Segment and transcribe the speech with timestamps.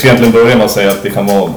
[0.00, 1.52] ska egentligen börja med att säga att det kan vara,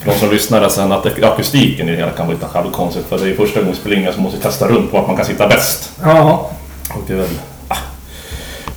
[0.00, 3.08] för de som lyssnar sen, att akustiken i det hela kan vara lite halvkonstigt.
[3.08, 5.16] För det är första gången vi spelar in så måste testa runt på att man
[5.16, 5.90] kan sitta bäst.
[6.04, 6.50] Ja,
[6.90, 7.28] Och det är väl,
[7.68, 7.76] ah.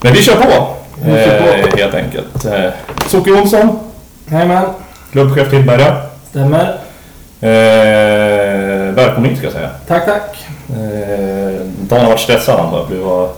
[0.02, 0.67] Men vi kör på,
[1.03, 1.67] Vi kör på.
[1.67, 2.45] eh, helt enkelt.
[2.45, 2.70] Eh,
[3.08, 3.80] Soke Jonsson,
[4.31, 4.66] jajamän.
[5.11, 6.02] klubbchef Tillberga.
[6.30, 6.77] Stämmer.
[7.41, 9.70] Eh, välkommen ska jag säga.
[9.88, 10.47] Tack, tack.
[10.70, 12.86] Eh, Dan har varit stressad bara.
[12.89, 13.30] Du var...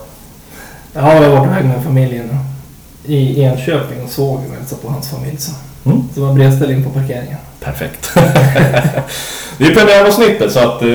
[0.93, 2.29] Ja, jag har varit iväg med familjen
[3.05, 5.37] i Enköping och såg och hälsade på hans familj.
[5.37, 5.51] Så
[5.85, 6.01] Mm.
[6.13, 7.37] det var bredställning på parkeringen.
[7.59, 8.11] Perfekt.
[9.57, 10.87] det är premiäravsnittet så att eh,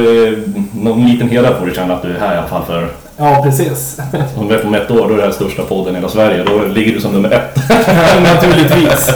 [0.72, 3.40] någon liten heder får du känna att du är här i alla fall för Ja,
[3.44, 3.98] precis.
[4.36, 6.44] om vet om ett år då är det här största podden i hela Sverige.
[6.44, 7.56] Då ligger du som nummer ett.
[8.22, 9.08] Naturligtvis.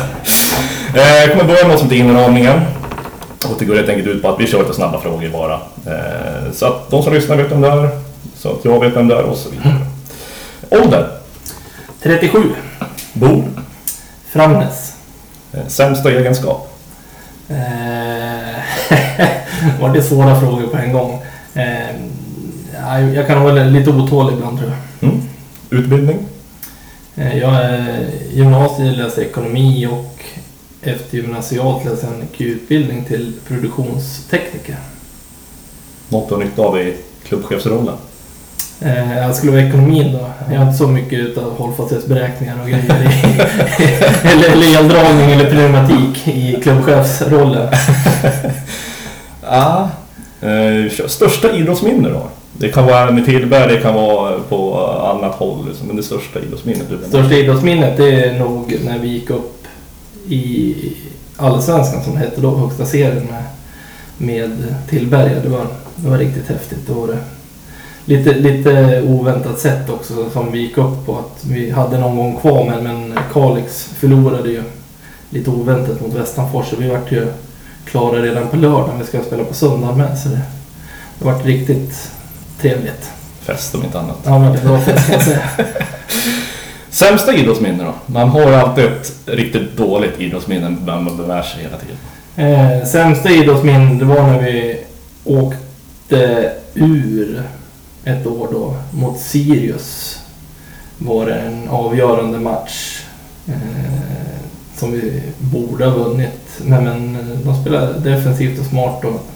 [0.94, 2.60] Eh, Jag kommer börja med något som heter inramningen.
[3.44, 5.54] Och det går helt enkelt ut på att vi kör lite snabba frågor bara.
[5.86, 7.88] Eh, Så att de som lyssnar vet vem det är.
[8.36, 9.76] Så att jag vet vem det är och så vidare.
[10.70, 11.08] Ålder.
[12.02, 12.38] 37.
[13.12, 13.44] Bor.
[14.30, 14.94] Framnäs.
[15.52, 16.78] Eh, Sämsta egenskap.
[17.48, 17.56] Eh,
[19.80, 21.22] var det svåra frågor på en gång.
[21.54, 21.90] Eh,
[22.74, 24.78] ja, jag kan vara lite otålig ibland tror jag.
[25.10, 25.22] Mm.
[25.70, 26.18] Utbildning.
[27.14, 30.24] Jag är gymnasiet, läser ekonomi och
[30.82, 34.76] efter gymnasialt läser jag en Q-utbildning till produktionstekniker.
[36.08, 37.96] Något du har nytta av i klubbchefsrollen.
[38.80, 40.30] Eh, Jag skulle vara ekonomin då.
[40.52, 46.28] Jag har inte så mycket utav hållfasthetsberäkningar och grejer i, eller, eller eldragning eller pneumatik
[46.28, 47.68] i klubbchefsrollen.
[49.52, 49.90] Ja.
[50.40, 52.28] Eh, största idrottsminne då?
[52.52, 55.66] Det kan vara med Tillberg, det kan vara på annat håll.
[55.68, 55.86] Liksom.
[55.86, 57.08] Men det största idrottsminnet du.
[57.08, 59.66] Största idrottsminnet det är nog när vi gick upp
[60.28, 60.74] i
[61.36, 63.44] Allsvenskan som det hette då, högsta serien med,
[64.18, 65.40] med Tillberga.
[65.42, 65.66] Det var,
[65.96, 66.86] det var riktigt häftigt.
[66.86, 67.18] Det var det.
[68.04, 71.18] Lite, lite oväntat sätt också som vi gick upp på.
[71.18, 74.62] Att vi hade någon gång kvar men, men Kalix förlorade ju
[75.30, 76.66] lite oväntat mot Västanfors.
[76.66, 77.26] Så vi vart ju
[77.84, 78.98] klara redan på lördagen.
[78.98, 80.18] Vi ska spela på söndag med.
[80.18, 80.40] Så det,
[81.18, 82.10] det vart riktigt
[82.60, 83.10] trevligt.
[83.40, 84.18] Fest om inte annat.
[84.24, 85.42] Ja, men det var fest kan jag säga.
[86.90, 87.94] Sämsta idrottsminne då?
[88.06, 91.96] Man har ju alltid ett riktigt dåligt idrottsminne men man bevär sig hela tiden.
[92.36, 94.84] Eh, sämsta idrottsminne det var när vi
[95.24, 97.42] åkte ur
[98.04, 100.18] ett år då mot Sirius.
[100.98, 103.04] Var det en avgörande match
[103.48, 104.20] eh,
[104.80, 106.60] som vi borde ha vunnit.
[106.62, 109.26] Men, men eh, de spelade defensivt och smart och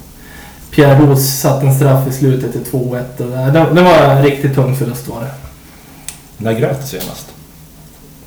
[0.70, 3.02] Pierre Ros satte en straff i slutet till 2-1.
[3.18, 5.30] och Det, det, var en riktigt tung förlust var det.
[6.36, 7.26] När grät du senast?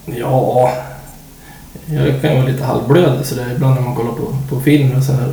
[0.05, 0.73] Ja,
[1.85, 4.97] jag kan ju vara lite halvblödig så där ibland när man kollar på, på film
[4.97, 5.27] och så här.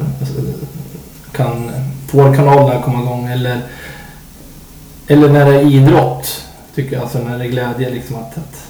[1.33, 1.71] Kan
[2.11, 3.61] tårkanalerna komma igång eller,
[5.07, 6.45] eller när det är idrott.
[6.75, 8.67] Tycker jag, alltså när det är glädje liksom att, att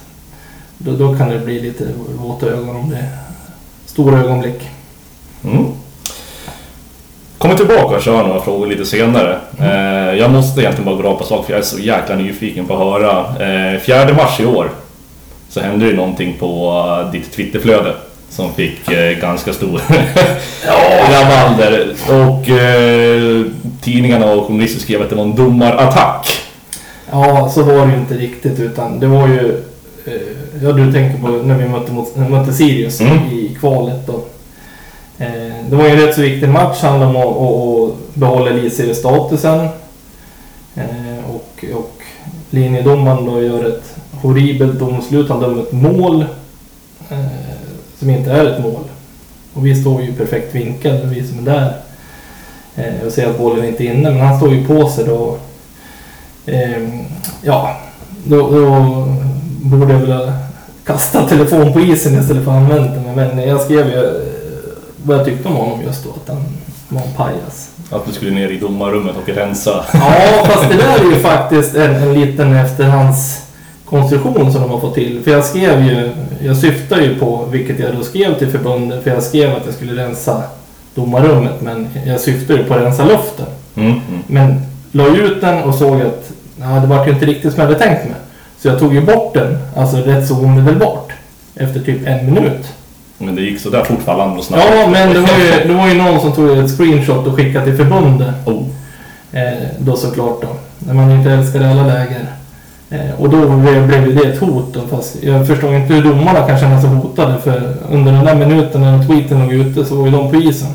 [0.79, 1.85] då, då kan det bli lite
[2.19, 3.09] våta ögon om det är
[3.87, 4.71] stora ögonblick.
[5.45, 5.67] Mm.
[7.39, 9.39] Kommer tillbaka och kör några frågor lite senare.
[9.59, 12.75] Eh, jag måste egentligen bara gå på sak för jag är så jäkla nyfiken på
[12.75, 13.21] att höra.
[13.75, 14.71] Eh, 4 mars i år
[15.49, 16.71] så hände det någonting på
[17.05, 17.95] eh, ditt Twitterflöde
[18.35, 19.81] som fick eh, ganska stor
[21.13, 21.95] rabalder.
[22.09, 23.45] Och eh,
[23.81, 26.41] tidningarna och journalister skrev att det var en domarattack.
[27.11, 29.63] Ja, så var det ju inte riktigt utan det var ju...
[30.05, 30.13] Eh,
[30.63, 33.19] ja, du tänker på när vi mötte, mot, mötte Sirius Mm.
[33.19, 34.15] i kvalet då.
[35.19, 36.83] Eh, det var ju en rätt så viktig match.
[36.83, 39.69] handlade om att, att, att behålla elitseriestatusen.
[40.75, 42.03] Eh, och, och
[42.51, 45.29] linjedomaren då gör ett horribelt domslut.
[45.29, 46.25] Han dömer ett mål
[47.11, 47.34] eh,
[48.05, 48.85] som inte är ett mål.
[49.55, 51.75] Och vi står ju i perfekt vinkel, vi som är där.
[52.77, 55.37] Eh, och ser att bollen inte är inne, men han står ju på sig då.
[56.47, 57.05] Ehm,
[57.43, 57.77] ja,
[58.25, 59.07] då, då
[59.63, 60.33] borde jag väl ha
[60.85, 63.15] kastat telefon på isen istället för att använda den.
[63.15, 64.13] Men jag skrev ju eh,
[65.05, 66.45] vad jag tyckte om honom just då, att han
[66.89, 67.71] var en pajas.
[67.91, 69.85] Att du skulle ner i domarrummet och rensa.
[69.93, 72.53] Ja, fast det där är ju faktiskt en, en liten
[73.85, 75.21] efterhandskonstruktion som de har fått till.
[75.25, 76.11] För jag skrev ju,
[76.41, 79.75] jag syftar ju på, vilket jag då skrev till förbundet, för jag skrev att jag
[79.75, 80.43] skulle rensa
[80.95, 83.47] domarrummet, men jag syftar ju på att rensa luften.
[83.77, 84.23] Mm, mm.
[84.27, 87.69] Men la ut den och såg att ja, det var ju inte riktigt som jag
[87.69, 88.15] hade tänkt mig.
[88.61, 91.13] Så jag tog ju bort den, alltså rätt så omedelbart.
[91.57, 92.67] Efter typ en minut.
[93.19, 94.65] Men det gick så där fort för alla andra snabbt.
[94.71, 97.65] Ja, men det var, ju, det var ju någon som tog ett screenshot och skickade
[97.65, 98.35] till förbundet.
[98.45, 98.63] Oh.
[99.33, 100.49] Eh, då såklart då.
[100.79, 102.27] När man inte älskar alla läger.
[102.95, 104.81] Eh, och då blev, ju det ett hot då.
[104.97, 107.41] Fast jag förstår inte hur domarna kan känna sig hotade.
[107.41, 110.69] För under den där minuten när tweeten låg ute så var ju de på isen.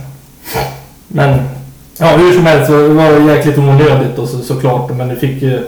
[1.08, 1.40] Men
[2.00, 4.92] ja, hur som helst så var det jäkligt onödigt då så, såklart.
[4.98, 5.64] Men det fick ju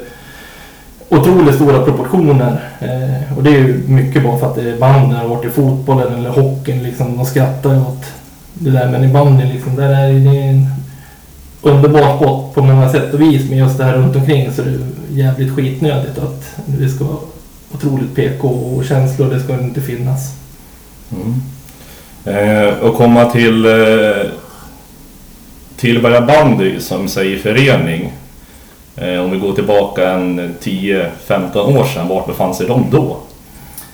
[1.09, 2.61] otroligt stora proportioner.
[2.79, 5.49] Eh, och det är ju mycket bara för att det är banden har varit i
[5.49, 6.83] fotbollen eller hockeyn.
[6.83, 8.05] Liksom, de skrattar ju åt
[8.53, 8.87] det där.
[8.87, 10.67] Men i bandyn liksom, där är det en
[11.61, 13.49] underbar sport på många sätt och vis.
[13.49, 14.79] Men just det här runt omkring så är det
[15.21, 17.17] jävligt skitnödigt att det ska vara
[17.73, 19.29] otroligt PK och känslor.
[19.29, 20.35] Det ska inte finnas.
[21.11, 21.41] Mm.
[22.25, 24.25] Eh, och komma till eh,
[25.77, 28.13] Tillberga bandy som säger förening.
[28.95, 33.17] Eh, om vi går tillbaka en 10-15 år sedan, vart befann sig de då?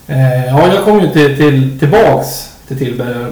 [0.07, 3.27] Eh, ja, jag kom ju till, till, tillbaks till Tillberga.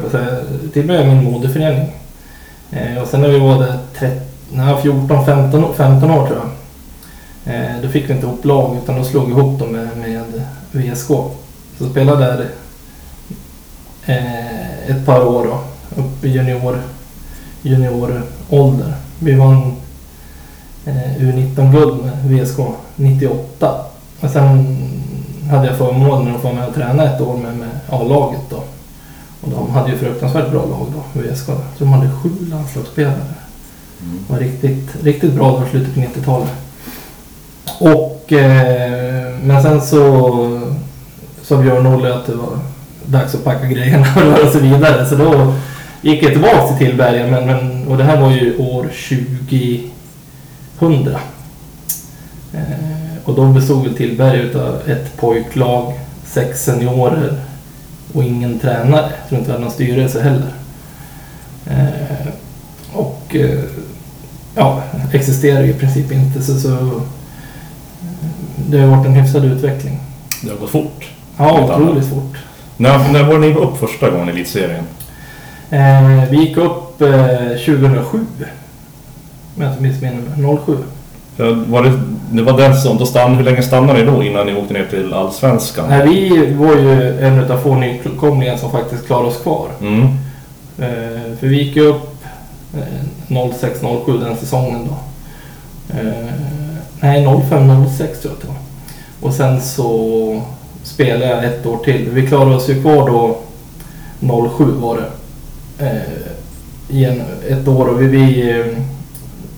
[0.74, 1.92] Tillberga är min moderförening.
[2.72, 6.50] Eh, och sen när vi var där 14, 15, 15 år tror jag.
[7.46, 10.24] Eh, då fick vi inte ihop lag utan då slog vi ihop dem med, med
[10.72, 11.08] VSK.
[11.78, 12.50] Så spelade där
[14.06, 15.60] eh, ett par år då,
[16.02, 16.82] upp i junior,
[17.62, 18.94] juniorålder.
[19.20, 19.76] Vi vann
[20.86, 22.60] eh, U19-guld med VSK
[22.96, 23.86] 98.
[24.20, 24.78] Och sen
[25.50, 28.64] hade jag förmånen att få med och träna ett år med, med A-laget då.
[29.46, 31.46] Och de hade ju fruktansvärt bra lag då, VSK.
[31.46, 33.14] Så de hade sju landslagsspelare.
[33.14, 34.20] Mm.
[34.28, 36.52] Det var riktigt, riktigt bra då, slutet på 90-talet.
[37.80, 40.62] Och, eh, men sen så
[41.42, 42.60] sa Björn-Olle att det var
[43.06, 45.06] dags att packa grejerna och röra sig vidare.
[45.06, 45.54] Så då
[46.02, 48.90] gick jag tillbaka till Tillberga men, men, och det här var ju år
[50.80, 51.16] 2000.
[52.54, 52.62] Eh,
[53.24, 55.94] och då bestod Tillberga av ett pojklag,
[56.26, 57.34] sex seniorer
[58.16, 59.12] och ingen tränare.
[59.20, 60.54] Jag tror inte vi hade någon styrelse heller.
[61.68, 62.28] Eh,
[62.94, 63.60] och eh,
[64.56, 64.84] ja,
[65.14, 67.02] existerar ju i princip inte så, så
[68.70, 70.00] det har varit en hyfsad utveckling.
[70.44, 71.10] Det har gått fort.
[71.38, 72.38] Ja, otroligt fort.
[72.78, 74.86] När, när var ni upp första gången i elitserien?
[75.70, 78.26] Eh, vi gick upp eh, 2007.
[79.56, 80.58] Om jag inte missminner mig.
[80.66, 80.78] 07.
[81.38, 81.92] Var det,
[82.32, 84.86] det var den som, då stann, hur länge stannade ni då innan ni åkte ner
[84.86, 85.90] till Allsvenskan?
[85.90, 89.68] Nej, vi var ju en av få nykomlingar som faktiskt klarade oss kvar.
[89.82, 90.02] Mm.
[90.80, 92.24] Eh, för vi gick upp
[92.74, 94.98] eh, 06-07 den säsongen då.
[96.00, 96.32] Eh,
[97.00, 98.56] nej, 05-06 tror jag att det var.
[99.22, 100.42] Och sen så
[100.84, 102.10] spelade jag ett år till.
[102.10, 103.38] Vi klarade oss ju kvar då
[104.58, 105.10] 07 var det.
[105.86, 106.26] Eh,
[106.90, 108.66] i en, ett år och vi, vi eh,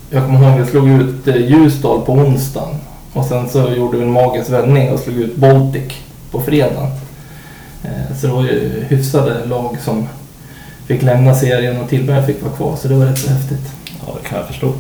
[0.10, 2.76] jag kommer ihåg att vi slog ut eh, Ljusdal på onsdagen.
[3.14, 5.94] Och sen så gjorde vi en magisk vändning och slog ut Baltic
[6.32, 6.92] på fredagen.
[7.84, 10.08] Eh, så det var ju hyfsade lag som
[10.88, 12.76] fick lämna serien och Tillberg fick vara kvar.
[12.76, 13.72] Så det var rätt så häftigt.
[14.06, 14.74] Ja, det kan jag förstå.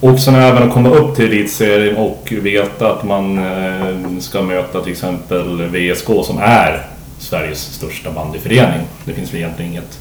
[0.00, 4.80] Och sen även att komma upp till elitserien och veta att man eh, ska möta
[4.80, 6.86] till exempel VSK som är
[7.18, 8.80] Sveriges största bandyförening.
[9.04, 9.98] Det finns väl egentligen inget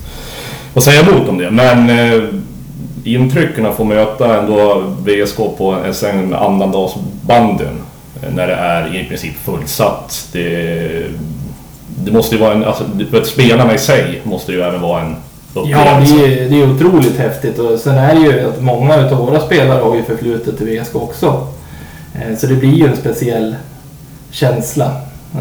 [0.74, 1.52] att säga emot om det.
[1.52, 1.90] Men
[3.04, 5.78] intrycken att få möta ändå VSK på
[6.14, 7.82] en annandagsbandyn
[8.24, 10.28] eh, när det är i princip fullsatt.
[10.32, 11.06] Det,
[12.06, 15.02] det måste ju vara en, alltså, för spelarna i sig måste det ju även vara
[15.02, 15.16] en
[15.54, 19.18] Ja, det är, det är otroligt häftigt och sen är det ju att många av
[19.18, 21.48] våra spelare har ju förflutet till VSK också.
[22.14, 23.56] Eh, så det blir ju en speciell
[24.32, 24.92] känsla,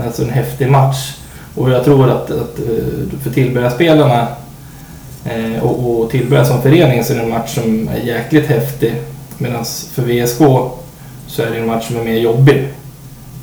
[0.05, 1.17] alltså en häftig match.
[1.55, 4.27] Och jag tror att, att eh, för Tillbergaspelarna
[5.25, 8.95] eh, och, och Tillberga som förening så är det en match som är jäkligt häftig.
[9.39, 10.39] Medan för VSK
[11.27, 12.69] så är det en match som är mer jobbig.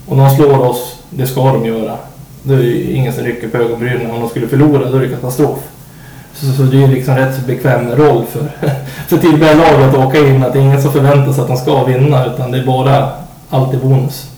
[0.06, 1.98] Och de slår oss, det ska de göra.
[2.44, 4.12] Det är ju ingen som rycker på ögonbrynen.
[4.12, 5.60] Om de skulle förlora då är det katastrof.
[6.34, 8.52] Så, så det är ju liksom rätt så bekväm roll för,
[9.08, 10.44] för Tillberga-laget att åka in.
[10.44, 13.10] Att det är ingen som förväntar sig att de ska vinna utan det är bara
[13.50, 14.30] alltid bonus.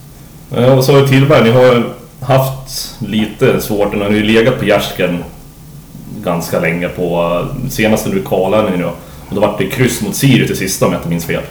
[0.56, 4.66] Ja, och så har Tillberg, ni har haft lite svårt, ni har ju legat på
[4.66, 5.24] gärsken
[6.24, 8.22] ganska länge på senaste nu
[8.78, 8.94] ni då.
[9.30, 11.42] Och då var det kryss mot Sirius i sista om jag inte minns fel.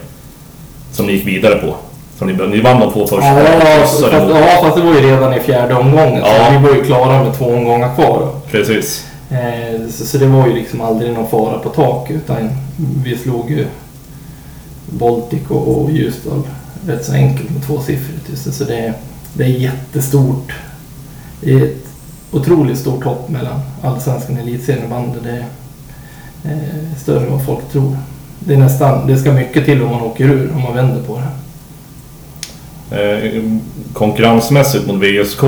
[0.92, 1.74] Som ni gick vidare på.
[2.18, 3.26] Så ni, ni vann de två första.
[3.26, 6.22] Ja, fast, ja, fast det var ju redan i fjärde omgången.
[6.24, 6.46] Ja.
[6.46, 8.28] Så vi var ju klara med två omgångar kvar.
[8.50, 9.06] Precis.
[9.30, 12.50] Eh, så, så, det var ju liksom aldrig någon fara på tak utan
[13.04, 13.66] vi slog ju
[14.86, 16.42] Baltic och, och Ljusdal
[16.86, 18.54] rätt så enkelt med tvåsiffrigt.
[18.54, 18.94] Så det,
[19.32, 20.52] det är jättestort.
[21.40, 21.87] Det är ett
[22.32, 25.18] otroligt stort hopp mellan allsvenskan och elitserien och bandy.
[25.22, 25.44] Det är
[26.52, 27.96] eh, större än vad folk tror.
[28.38, 31.20] Det är nästan, det ska mycket till om man åker ur, om man vänder på
[31.20, 31.28] det.
[32.96, 33.42] Eh,
[33.92, 35.42] konkurrensmässigt mot VSK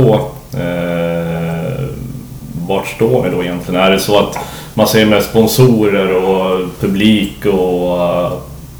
[2.71, 3.81] vart står vi då egentligen?
[3.81, 4.39] Är det så att
[4.75, 8.33] man ser med sponsorer och publik och uh,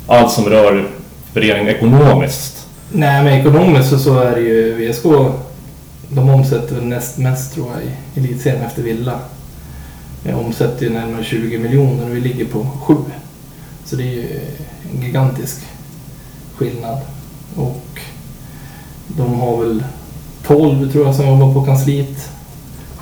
[0.07, 0.85] allt som rör
[1.33, 2.67] föreningen ekonomiskt?
[2.93, 5.05] Nej, men ekonomiskt så, är det ju VSK.
[6.13, 9.21] De omsätter väl näst mest tror jag i elitserien efter Villa.
[10.23, 12.95] De omsätter ju närmare 20 miljoner och vi ligger på 7.
[13.85, 14.41] Så det är ju
[14.95, 15.61] en gigantisk
[16.57, 16.99] skillnad.
[17.57, 18.01] Och
[19.07, 19.85] de har väl
[20.47, 22.31] 12 tror jag som jobbar på kansliet.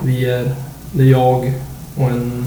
[0.05, 0.55] Vi är,
[0.93, 1.53] det är jag
[1.97, 2.47] och en,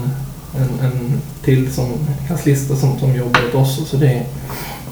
[0.56, 1.92] en, en till som
[2.28, 3.88] kanslista som, som jobbar åt oss.
[3.88, 4.22] Så det är,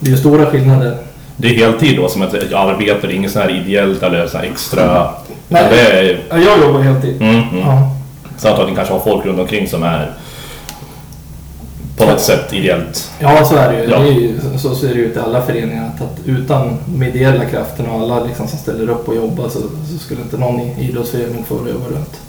[0.00, 0.99] det är stora skillnader.
[1.37, 4.39] Det är heltid då som ett arbete, det är inget sånt här ideellt eller så
[4.39, 5.15] här extra...
[5.52, 5.64] Nej.
[5.71, 7.23] Det är, Ja, jag jobbar heltid.
[7.23, 7.59] mm, mm.
[7.59, 7.90] Ja.
[8.38, 10.12] Så att ni kanske har folk runt omkring som är
[11.97, 13.11] på något sätt ideellt.
[13.19, 13.90] Ja, så är det ju.
[13.90, 13.99] Ja.
[13.99, 15.90] Det är ju så ser det ut i alla föreningar.
[15.95, 19.59] Att, att utan de ideella krafterna och alla liksom som ställer upp och jobbar så,
[19.92, 22.21] så skulle inte någon i idrottsförening få leva runt.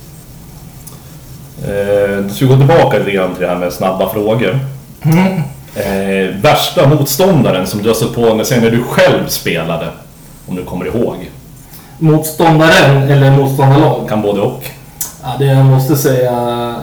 [1.65, 4.59] Eh, du ska gå tillbaka lite grann till det här med snabba frågor.
[5.01, 5.41] Mm.
[5.75, 9.87] Eh, värsta motståndaren som du har stött på när, sen när du själv spelade?
[10.47, 11.15] Om du kommer ihåg.
[12.01, 14.09] Motståndaren eller motståndarlag?
[14.09, 14.63] Kan både och.
[15.23, 16.75] Ja, det jag måste säga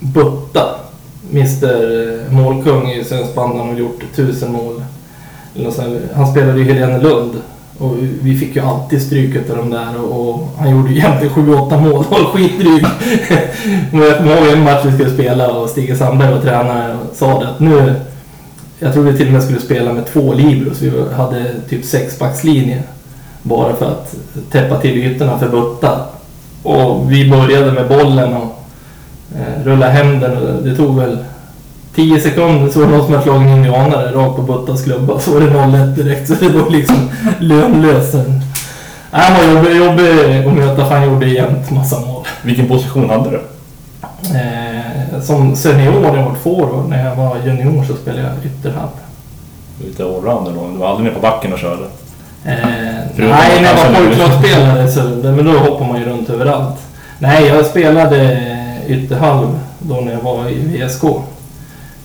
[0.00, 0.62] Butta.
[1.30, 3.58] Mr målkung i svensk band.
[3.58, 4.82] Han har gjort tusen mål.
[6.14, 7.32] Han spelade i Helenelund.
[7.78, 11.34] Och vi fick ju alltid stryk av de där och, och han gjorde ju egentligen
[11.34, 12.84] 7-8 mål och skitdryg.
[13.92, 17.16] Men jag kommer ihåg en match vi skulle spela och Stig Sandberg var tränare och
[17.16, 17.94] sa det att nu...
[18.78, 20.80] Jag tror vi till och med skulle spela med två libros.
[20.82, 22.82] Vi hade typ sexbackslinje.
[23.42, 24.14] Bara för att
[24.50, 26.00] täppa till ytorna för Butta.
[26.62, 28.64] Och vi började med bollen och
[29.36, 30.36] eh, rulla hem den.
[30.36, 31.18] Och det tog väl
[31.94, 35.20] 10 sekunder så var det någon som hade slagit en indianare rakt på Buttas klubba.
[35.20, 36.28] Så var det 0-1 direkt.
[36.28, 38.14] Så det var liksom lönlöst.
[38.14, 38.22] Nej,
[39.10, 42.24] Han var jobbig, jobbig att möta för han gjorde jämt massa mål.
[42.42, 43.42] Vilken position hade du?
[44.38, 46.88] Eh, som senior, jag var forward.
[46.88, 48.88] När jag var junior så spelade jag ytterhalv.
[49.84, 50.68] Lite allrounder då.
[50.68, 51.84] Du var aldrig med på backen och körde.
[52.44, 52.54] Eh,
[53.16, 56.78] nej, när jag var pojklagsspelare så men då hoppar man ju runt överallt.
[57.18, 58.40] Nej, jag spelade
[58.88, 61.04] ytterhalv då när jag var i VSK.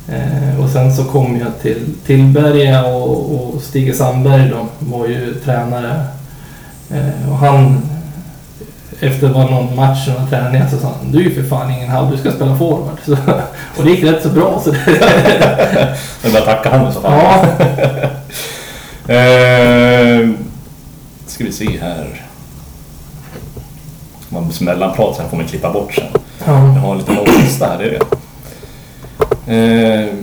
[0.08, 5.34] Eh, och sen så kom jag till Tillberga och, och Stig Sandberg då var ju
[5.34, 6.06] tränare.
[6.90, 7.82] Eh, och han,
[9.00, 11.90] efter var någon match och träning så sa han Du är ju för fan ingen
[11.90, 12.98] halv, du ska spela forward.
[13.06, 13.18] Så,
[13.78, 14.62] och det gick rätt så bra.
[14.64, 14.80] Så det,
[16.24, 17.12] Jag bara tacka han i så fall.
[17.14, 17.46] ja,
[19.08, 20.30] Eh,
[21.26, 22.22] ska vi se här.
[24.30, 26.06] Man mellanprat sen får man klippa bort sen.
[26.46, 26.60] Jag ja.
[26.60, 28.06] har en liten lista här, det är det.
[29.48, 30.16] Eh,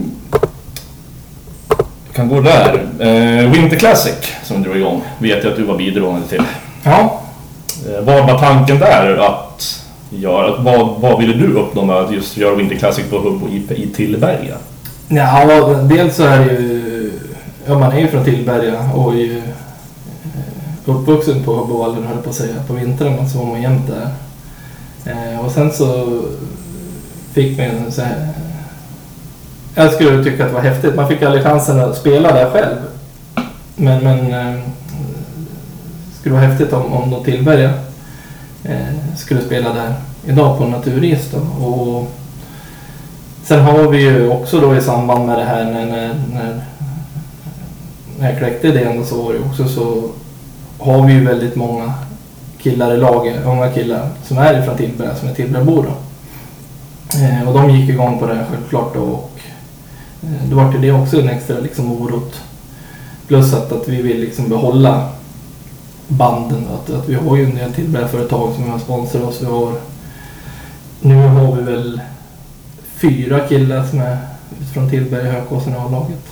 [2.05, 2.73] jag kan gå där.
[2.99, 6.41] Eh, Winter Classic som drog igång vet jag att du var bidragande till.
[6.83, 7.19] ja.
[7.87, 10.61] Eh, vad var tanken där att göra?
[10.61, 13.87] Vad, vad ville du uppnå med att just göra Winter Classic på Hubbo i, i
[13.95, 14.55] Tillberga?
[15.07, 16.72] Ja, dels så är det ju...
[17.65, 19.43] Ja, man är ju från Tillberga och är ju eh,
[20.85, 22.55] uppvuxen på Hubbovallen höll jag på att säga.
[22.67, 24.09] På vintern så var man jämt där.
[25.11, 26.19] Eh, och sen så
[27.33, 28.27] fick man en så här...
[29.75, 30.95] Jag skulle tycka att det var häftigt.
[30.95, 32.75] Man fick aldrig chansen att spela där själv.
[33.75, 34.61] Men, men det
[36.19, 37.73] skulle vara häftigt om, om då Tillberga
[39.17, 39.93] skulle spela där
[40.25, 41.65] idag på naturis då.
[41.65, 42.11] Och
[43.43, 46.61] Sen har vi ju också då i samband med det här när, när, när,
[48.19, 50.09] när jag kläckte idén så var det också så
[50.79, 51.93] har vi ju väldigt många
[52.57, 55.93] killar i laget, unga killar som är ifrån Tillberga, som är Tillbergabor då.
[57.19, 59.39] Eh, och de gick igång på det här självklart då och
[60.23, 62.41] eh, då var det också en extra liksom morot.
[63.27, 65.09] Plus att, att vi vill liksom behålla
[66.07, 66.65] banden.
[66.73, 69.41] Att, att vi har ju en del Tillberga-företag som har sponsrat oss.
[69.41, 69.73] Vi har,
[71.01, 72.01] nu har vi väl
[72.95, 74.17] fyra killar som är
[74.73, 76.23] från Tillberga Hökåsen A-laget.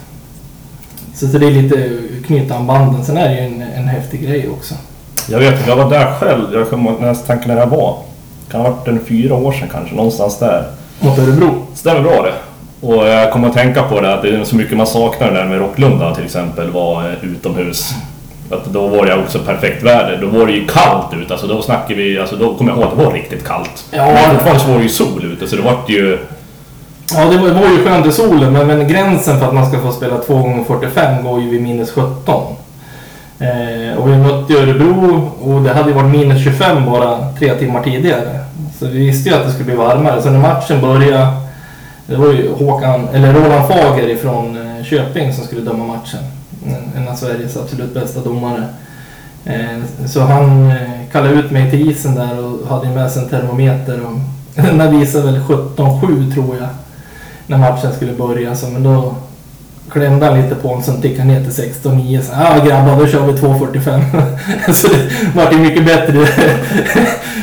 [1.13, 1.89] Så, så det är lite
[2.27, 3.05] knyta an banden.
[3.05, 4.75] Sen är det ju en, en häftig grej också.
[5.29, 6.53] Jag vet inte, jag var där själv.
[6.53, 7.97] Jag kommer nästan när jag var.
[8.51, 10.63] Kan ha varit en fyra år sedan kanske, någonstans där.
[10.99, 11.65] Mot Örebro.
[11.73, 12.33] Stämmer bra det.
[12.87, 15.45] Och jag kommer att tänka på det att det är så mycket man saknar där
[15.45, 17.93] med Rocklunda till exempel var eh, utomhus.
[18.49, 20.17] Att då var det också perfekt väder.
[20.21, 21.33] Då var det ju kallt ute.
[21.33, 23.85] Alltså då snackar vi, alltså då kommer jag ihåg att det var riktigt kallt.
[23.91, 24.05] Ja.
[24.05, 26.17] Men fortfarande så var det ju sol ute så det vart ju...
[27.15, 29.69] Ja, det var, det var ju skönt i solen, men, men gränsen för att man
[29.69, 32.55] ska få spela 2 gånger 45 går ju vid minus 17.
[33.39, 37.83] Eh, och vi mötte Örebro och det hade ju varit minus 25 bara tre timmar
[37.83, 38.39] tidigare.
[38.79, 40.21] Så vi visste ju att det skulle bli varmare.
[40.21, 41.27] Så när matchen började,
[42.05, 46.19] det var ju Håkan, eller Roland Fager ifrån eh, Köping som skulle döma matchen.
[46.97, 48.63] En, av Sveriges absolut bästa domare.
[49.45, 50.77] Eh, så han eh,
[51.11, 53.99] kallade ut mig till isen där och hade med sig en termometer.
[54.05, 54.19] Och
[54.63, 56.67] den visade väl 17,7 tror jag
[57.51, 58.55] när matchen skulle börja.
[58.55, 59.15] Så, men då
[59.91, 62.21] klämde han lite på en som tickade ner till 16,9.
[62.21, 64.73] Så ja grabbar, då kör vi 2,45.
[64.73, 64.99] så det
[65.35, 66.13] vart ju mycket bättre,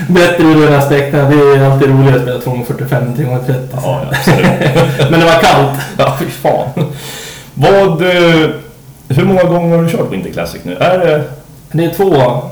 [0.09, 1.31] bättre ur den aspekten.
[1.31, 3.55] Det är alltid roligare att spela 2,45 än 3,30.
[3.83, 4.47] Ja, absolut.
[5.11, 5.79] Men det var kallt.
[5.99, 6.69] ja, fy fan.
[7.55, 8.03] Vad...
[8.03, 8.50] eh,
[9.09, 10.77] Hur många gånger har du kört Winter Classic nu?
[10.77, 11.25] Är det...
[11.73, 12.43] Det är två,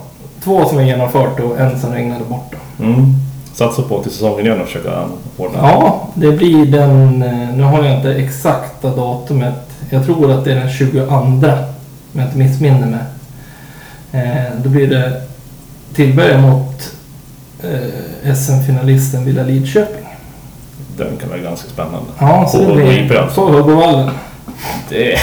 [0.45, 2.53] två som är genomfört och en som regnade bort.
[2.79, 2.85] Då.
[2.85, 3.15] Mm.
[3.57, 5.05] Satsa på till säsongen igen och försöka
[5.37, 5.59] ordna.
[5.63, 7.23] Ja, det blir den...
[7.23, 9.55] eh, Nu har jag inte exakta datumet.
[9.91, 11.43] Jag tror att det är den 22 om
[12.13, 13.01] jag inte missminner mig.
[14.13, 15.23] Eh, då blir det
[15.95, 16.93] Tillberga mot
[17.63, 20.07] eh, SM-finalisten Villa Lidköping.
[20.97, 22.11] Den kan vara ganska spännande.
[22.19, 24.11] Ja, så det blir på Huggovallen.
[24.89, 25.21] Det är,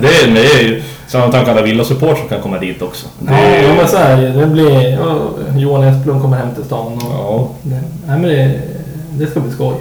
[0.00, 3.06] det är, det är ju samma tanke alla Villa-support som kan komma dit också.
[3.18, 4.28] Det Ja, men så är det.
[4.28, 4.90] Det blir...
[4.90, 7.00] ja, Johan Esplund kommer hem till stan och...
[7.02, 7.48] ja.
[7.62, 8.60] Det, nej, men det,
[9.12, 9.74] det ska bli skoj.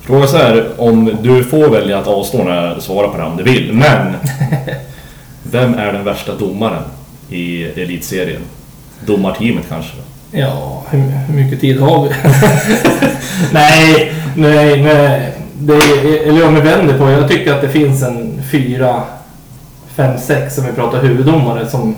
[0.00, 3.30] Fråga så här, om du får välja att avstå när du svarar på det här
[3.30, 4.14] om du vill, men
[5.42, 6.82] vem är den värsta domaren
[7.28, 8.42] i elitserien?
[9.06, 9.96] Domarteamet kanske?
[10.30, 12.08] Ja, hur, mycket tid har vi?
[13.52, 15.32] nej, nej, nej.
[15.60, 15.74] Det
[16.28, 19.02] eller om vi vänder på Jag tycker att det finns en fyra,
[19.98, 21.94] fem, sex som vi pratar huvuddomare som...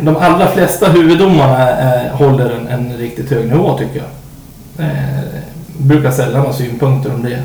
[0.00, 4.86] De allra flesta huvuddomarna eh, håller en, en riktigt hög nivå tycker jag.
[4.86, 5.24] Eh,
[5.78, 7.42] brukar sällan ha synpunkter om det.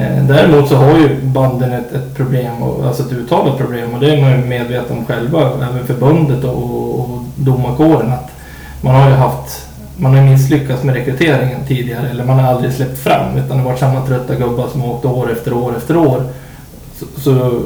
[0.00, 4.00] Eh, däremot så har ju banden ett, ett problem, och, alltså ett uttalat problem och
[4.00, 8.12] det är man ju medveten om själva, även förbundet och, och, och domarkåren.
[8.12, 8.30] Att
[8.80, 12.98] man har ju haft, man har misslyckats med rekryteringen tidigare eller man har aldrig släppt
[12.98, 15.96] fram utan det har varit samma trötta gubbar som har åkt år efter år efter
[15.96, 16.22] år.
[16.96, 17.62] Så, så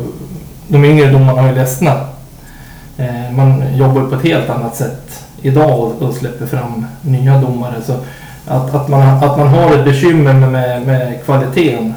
[0.68, 2.00] de yngre domarna har ju ledsnat.
[2.96, 7.82] Eh, man jobbar på ett helt annat sätt idag och, och släpper fram nya domare.
[7.86, 7.92] Så
[8.46, 11.94] att, att, man, att man har ett bekymmer med, med, med kvaliteten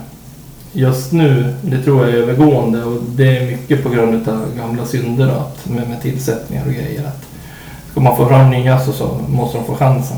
[0.72, 4.86] just nu, det tror jag är övergående och det är mycket på grund av gamla
[4.86, 7.08] synder då, att, med, med tillsättningar och grejer.
[7.08, 7.24] Att
[7.92, 10.18] ska man få fram nya så, så måste de få chansen.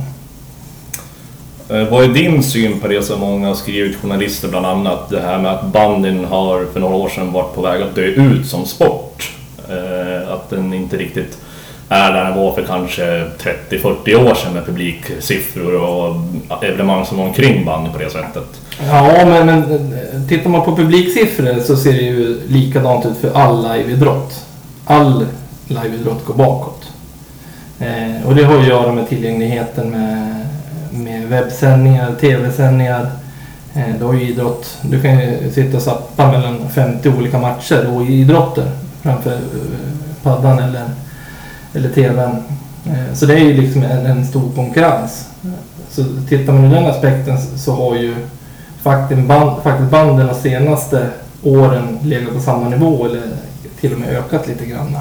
[1.69, 5.21] Eh, vad är din syn på det som många har skrivit, journalister bland annat, det
[5.21, 8.47] här med att bandyn har för några år sedan varit på väg att dö ut
[8.47, 9.31] som sport?
[9.69, 11.37] Eh, att den inte riktigt
[11.89, 13.25] är där den var för kanske
[13.69, 16.15] 30-40 år sedan med publiksiffror och
[16.63, 18.61] evenemang som var omkring bandy på det sättet.
[18.87, 23.61] Ja, men, men tittar man på publiksiffror så ser det ju likadant ut för all
[23.63, 24.45] liveidrott.
[24.85, 25.25] All
[25.67, 26.83] liveidrott går bakåt.
[27.79, 30.38] Eh, och det har att göra med tillgängligheten med
[31.29, 33.11] webbsändningar, tv-sändningar.
[33.73, 34.77] Eh, du har ju idrott.
[34.81, 39.39] Du kan ju sitta och zappa mellan 50 olika matcher och idrotter framför eh,
[40.23, 40.85] paddan eller,
[41.73, 42.35] eller tvn.
[42.85, 45.27] Eh, så det är ju liksom en, en stor konkurrens.
[45.89, 48.15] Så tittar man ur den aspekten så har ju
[48.81, 51.09] faktiskt, band, faktiskt banden de senaste
[51.43, 53.21] åren legat på samma nivå eller
[53.79, 54.97] till och med ökat lite grann.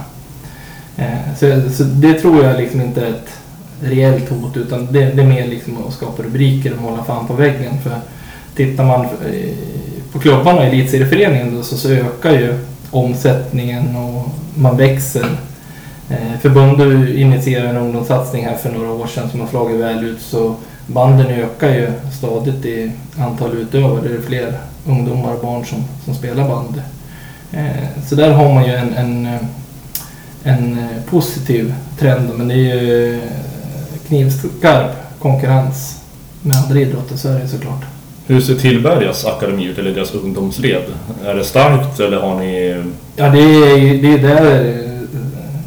[1.36, 3.28] Så, så det tror jag liksom inte är ett
[3.80, 7.34] reellt hot utan det, det är mer liksom att skapa rubriker och måla fan på
[7.34, 7.80] väggen.
[7.82, 7.92] För
[8.56, 9.54] tittar man eh,
[10.12, 12.58] på klubbarna i elitserieföreningen så, så ökar ju
[12.90, 15.26] omsättningen och man växer.
[16.10, 20.20] Eh, förbundet initierade en ungdomssatsning här för några år sedan som har slagit väl ut
[20.20, 20.54] så
[20.86, 21.88] banden ökar ju
[22.18, 24.08] stadigt i antal utövare.
[24.08, 24.52] Det är fler
[24.86, 26.80] ungdomar och barn som, som spelar bandy.
[27.52, 29.38] Eh, så där har man ju en, en,
[30.42, 30.78] en
[31.10, 33.20] positiv trend men det är ju
[34.08, 36.00] knivskarp konkurrens
[36.42, 37.82] med andra idrotter så är det såklart.
[38.26, 40.82] Hur ser Tillbergas akademi ut, eller deras ungdomsled?
[41.24, 42.82] Är det starkt eller har ni...
[43.16, 44.78] Ja, det är det är där,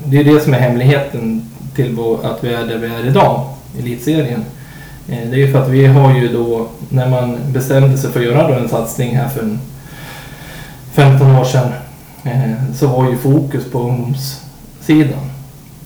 [0.06, 3.50] det är det som är hemligheten till att vi är där vi är idag,
[3.80, 4.46] elitserien.
[5.10, 8.20] Eh, Det är ju för att vi har ju då, när man bestämde sig för
[8.20, 9.60] att göra då en satsning här för en
[10.94, 11.70] 15 år sedan,
[12.24, 15.30] eh, så var ju fokus på ungdomssidan.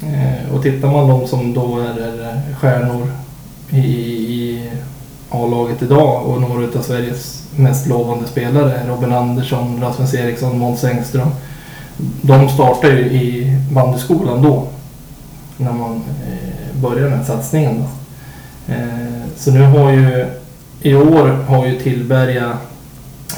[0.04, 3.12] Eh, och tittar man de som då är stjärnor
[3.70, 4.70] i, i
[5.30, 11.30] A-laget idag och några av Sveriges mest lovande spelare, Robin Andersson, Rasmus Eriksson, Måns Engström.
[12.22, 14.68] De startar ju i bandyskolan då,
[15.58, 17.76] när man eh, börjar den satsningen.
[17.78, 17.86] Då.
[18.74, 20.26] Eh, så nu har ju,
[20.82, 22.58] i år har ju Tillberga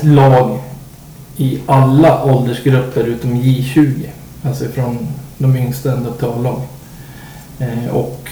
[0.01, 0.59] lag
[1.37, 4.05] i alla åldersgrupper utom J20.
[4.43, 6.61] Alltså från de yngsta ända upp till A-lag.
[7.59, 8.29] Eh, och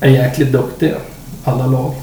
[0.00, 0.96] är jäkligt duktiga,
[1.44, 1.94] alla lag.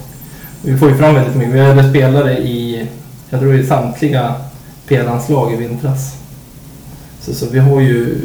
[0.61, 1.53] Vi får ju fram väldigt mycket.
[1.53, 2.87] Vi hade spelare i,
[3.29, 4.35] jag tror i samtliga
[4.87, 6.15] P-landslag i vintras.
[7.21, 8.17] Så, så vi har ju,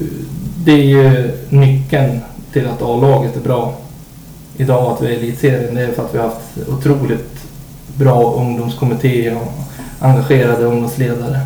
[0.64, 2.20] det är ju nyckeln
[2.52, 3.74] till att A-laget är bra
[4.56, 5.74] idag, att vi är i elitserien.
[5.74, 7.34] Det är för att vi har haft otroligt
[7.96, 9.52] bra ungdomskommitté och
[10.00, 11.40] engagerade ungdomsledare.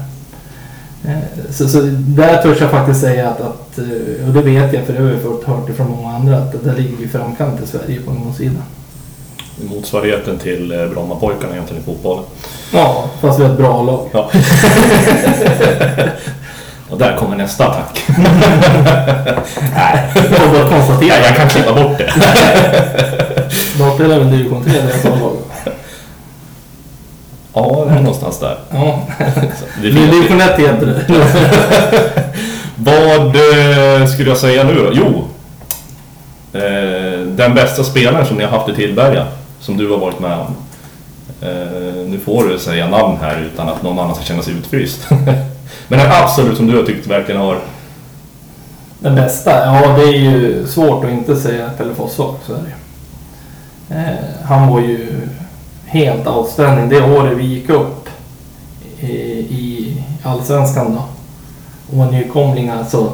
[1.08, 1.14] Eh,
[1.50, 4.92] Så, så där törs jag faktiskt säga att, att, eh, och det vet jag för
[4.92, 7.66] det har jag fått hört från många andra, att där ligger vi i framkant i
[7.66, 8.62] Sverige på ungdomssidan.
[9.74, 12.24] Motsvarigheten till eh, Brommapojkarna egentligen i fotbollen.
[12.72, 14.08] Ja, fast vi har ett bra lag.
[14.12, 14.30] Ja.
[16.90, 18.04] Och där kommer nästa attack.
[19.74, 21.14] Nej, det var bara att konstatera.
[21.14, 22.12] Nej, jag kan klippa bort det.
[23.78, 25.36] De spelar väl division 3 deras lag?
[27.52, 28.58] Ja, det är någonstans där.
[28.70, 28.98] Ja.
[29.82, 31.04] Det division 1 heter det.
[32.76, 34.90] Vad eh, skulle jag säga nu då?
[34.92, 35.24] Jo.
[36.52, 39.26] Eh, den bästa spelaren som ni har haft i Tillberga,
[39.60, 40.54] som du har varit med om.
[41.42, 45.06] Eh, nu får du säga namn här utan att någon annan ska känna sig utfryst.
[45.88, 47.58] Men den absolut som du har tyckt verkligen har...
[48.98, 49.50] Den bästa?
[49.50, 54.80] Ja, det är ju svårt att inte säga Pelle Fossvak, så är det Han var
[54.80, 55.28] ju
[55.88, 58.08] helt outstanding det året vi gick upp
[59.00, 61.02] i, Allsvenskan då.
[61.98, 63.12] Och nykomlingar så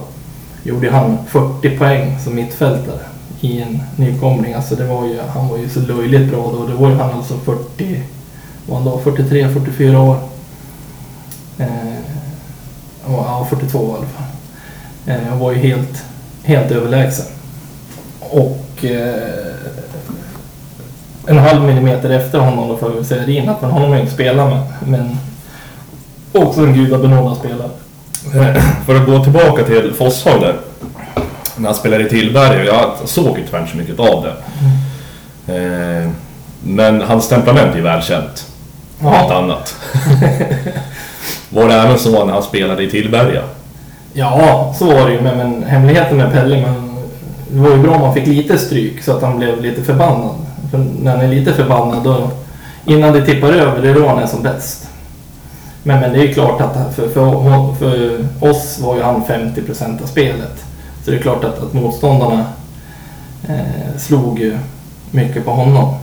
[0.63, 3.01] gjorde han 40 poäng som mittfältare
[3.41, 4.55] i en nykomling.
[4.55, 6.67] Alltså det var ju, han var ju så löjligt bra då.
[6.67, 8.03] Det var ju han alltså 40,
[8.67, 10.19] var han då 43, 44 år.
[11.59, 11.69] Eh,
[13.07, 14.27] ja, 42 i alla fall.
[15.07, 16.05] Eh, var ju helt,
[16.43, 17.27] helt överlägsen.
[18.21, 19.54] Och eh,
[21.27, 24.15] en halv millimeter efter honom då får väl säga Rinat, men honom har jag inte
[24.15, 24.61] spelat med.
[24.87, 25.19] Men
[26.33, 27.71] också en gudabenådad spelare.
[28.35, 30.55] Eh, För att gå tillbaka till Fosshag där.
[31.57, 34.35] När han spelade i Tillberga, jag såg ju tyvärr inte så mycket av det.
[35.55, 36.11] Eh,
[36.63, 38.47] Men hans temperament är ju välkänt.
[39.05, 39.75] Allt Ja, annat.
[41.51, 43.43] Var det även så när han spelade i Tillberga?
[44.13, 45.21] ja, så var det ju.
[45.21, 46.97] Men, men hemligheten med Pelle, men
[47.51, 50.35] det var ju bra om man fick lite stryk så att han blev lite förbannad.
[50.75, 52.31] För när han är lite förbannad då,
[52.85, 54.89] innan det tippar över, det är då han är som bäst.
[55.83, 59.63] Men, men det är ju klart att för, för, för oss var ju han 50
[59.63, 60.65] procent av spelet.
[61.05, 62.45] Så det är klart att, att motståndarna
[63.49, 64.59] eh, slog ju
[65.11, 65.95] mycket på honom.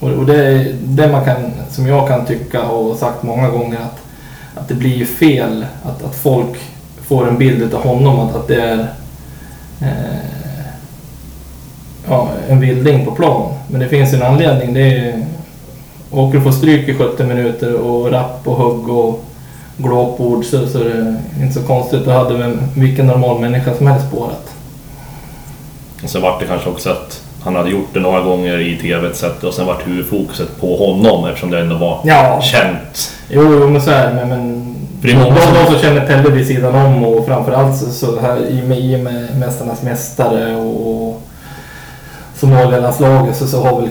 [0.00, 3.78] Och, och det är det man kan, som jag kan tycka och sagt många gånger
[3.78, 3.98] att,
[4.54, 6.58] att det blir ju fel att, att folk
[7.02, 8.78] får en bild av honom att, att det är
[9.80, 10.41] eh,
[12.08, 13.52] ja, en vilding på plan.
[13.68, 14.74] Men det finns en anledning.
[14.74, 15.24] Det är
[16.14, 19.24] Åker du får stryk i 70 minuter och rapp och hugg och
[19.76, 22.04] glåpord så, så är det inte så konstigt.
[22.04, 24.52] Då hade väl vilken normal människa som helst spårat.
[26.04, 29.08] Och sen var det kanske också att han hade gjort det några gånger i TV
[29.08, 29.24] etc.
[29.44, 32.40] Och sen vart huvudfokuset på honom eftersom det ändå var Ja.
[32.42, 33.10] känt.
[33.30, 34.14] Jo, jo men så är det.
[34.14, 37.90] Men, men För det är många som- känner Pelle vid sidan om och framförallt så,
[37.90, 41.01] så här i och med, med Mästarnas Mästare och
[42.42, 43.90] Somalialandslaget så, så har väl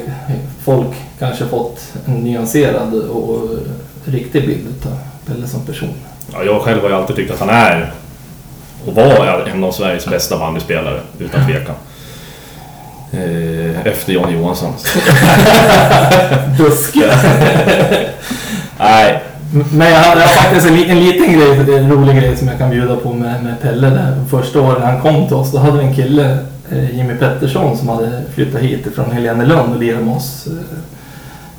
[0.63, 0.87] folk
[1.19, 3.49] kanske fått en nyanserad och,
[4.05, 5.93] riktig bild av Pelle som person.
[6.33, 7.93] Ja, jag själv har ju alltid tyckt att han är
[8.85, 11.75] och var en av Sveriges bästa bandyspelare utan tvekan.
[13.11, 14.73] Eh, efter Jan Johansson.
[16.57, 17.11] Buske!
[18.79, 19.23] Nej,
[19.71, 22.95] Men jag hade faktiskt en, en liten grej, en rolig grej som jag kan bjuda
[22.95, 24.25] på med, med Pelle där.
[24.29, 26.37] Första året han kom till oss, då hade vi en kille,
[26.71, 30.47] Eh, Jimmy Pettersson, som hade flyttat hit från Helenelund och lirat med oss.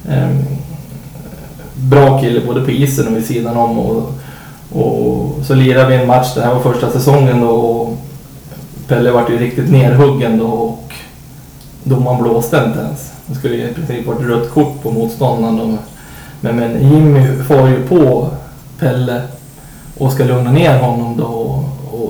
[0.09, 0.29] Eh, eh,
[1.75, 3.79] bra kille både på isen och vid sidan om.
[3.79, 4.12] Och,
[4.72, 7.51] och så lirade vi en match, det här var första säsongen då.
[7.51, 7.98] Och
[8.88, 10.94] Pelle vart ju riktigt nerhuggen då och
[11.85, 13.12] domaren blåste inte ens.
[13.27, 15.79] Det skulle i princip varit rött kort på motståndaren då.
[16.40, 18.31] Men, men Jimmy far ju på
[18.79, 19.22] Pelle
[19.98, 21.25] och ska lugna ner honom då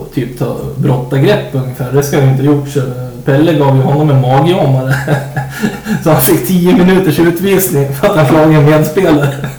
[0.02, 1.92] och, och typ ta brottargrepp ungefär.
[1.92, 2.68] Det ska ju inte gjort.
[2.68, 2.80] Så
[3.24, 4.94] Pelle gav ju honom en magjommare.
[6.04, 9.28] Så han fick 10 minuters utvisning för att han slagit en medspelare.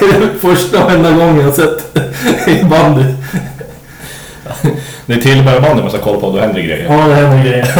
[0.00, 1.98] Det är den första och enda gången jag sett
[2.46, 3.04] i bandy.
[5.06, 6.86] det är Tillbergabandy man ska kolla på, då händer grejer.
[6.92, 7.68] Ja, det händer grejer.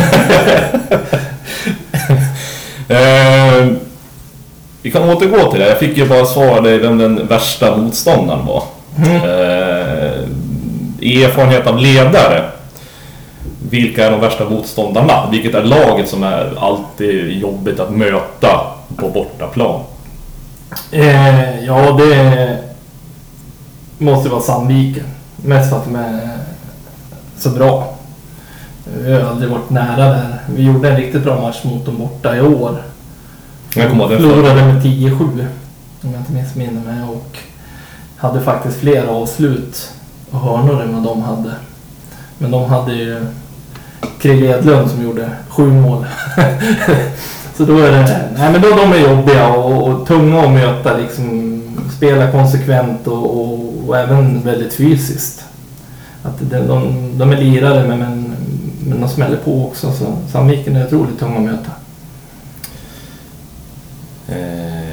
[2.89, 3.67] Eh,
[4.83, 5.69] vi kan återgå till det.
[5.69, 8.63] Jag fick ju bara svara dig vem den värsta motståndaren var.
[8.99, 10.13] Eh,
[11.03, 12.51] I erfarenhet av ledare.
[13.71, 15.31] Vilka är de värsta motståndarna?
[15.31, 18.61] Vilket är laget som är alltid jobbigt att möta
[18.97, 19.81] på bortaplan?
[20.93, 22.59] Eh, ja, det
[23.99, 25.05] måste vara Sandviken.
[25.37, 26.39] Mest för att de är
[27.39, 27.95] så bra.
[28.99, 30.39] Vi har aldrig varit nära där.
[30.55, 32.83] Vi gjorde en riktigt bra match mot dem borta i år.
[33.75, 35.47] Jag kommer ihåg Förlorade med 10-7
[36.03, 37.39] om jag inte missminner mig och
[38.17, 39.91] hade faktiskt fler avslut
[40.33, 41.53] och hörnor än vad de hade.
[42.39, 43.27] Men de hade ju
[44.21, 46.07] Krill Edlund som gjorde sju mål.
[47.57, 50.97] Så då är det, nej men då de är jobbiga och, och tunga att möta
[50.97, 51.49] liksom.
[51.97, 55.45] Spela konsekvent och, och, och även väldigt fysiskt.
[56.23, 58.35] Att de, de, de är lirare men, men,
[58.89, 61.71] men de smäller på också så Sandviken är otroligt tunga att möta.
[64.29, 64.93] Eh,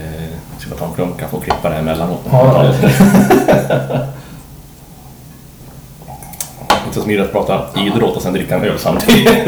[0.69, 2.21] jag ta en klunk, jag får klippa det här emellanåt.
[2.32, 2.73] Ja,
[6.93, 9.28] smidigt att prata idrott och sen dricka en öl samtidigt.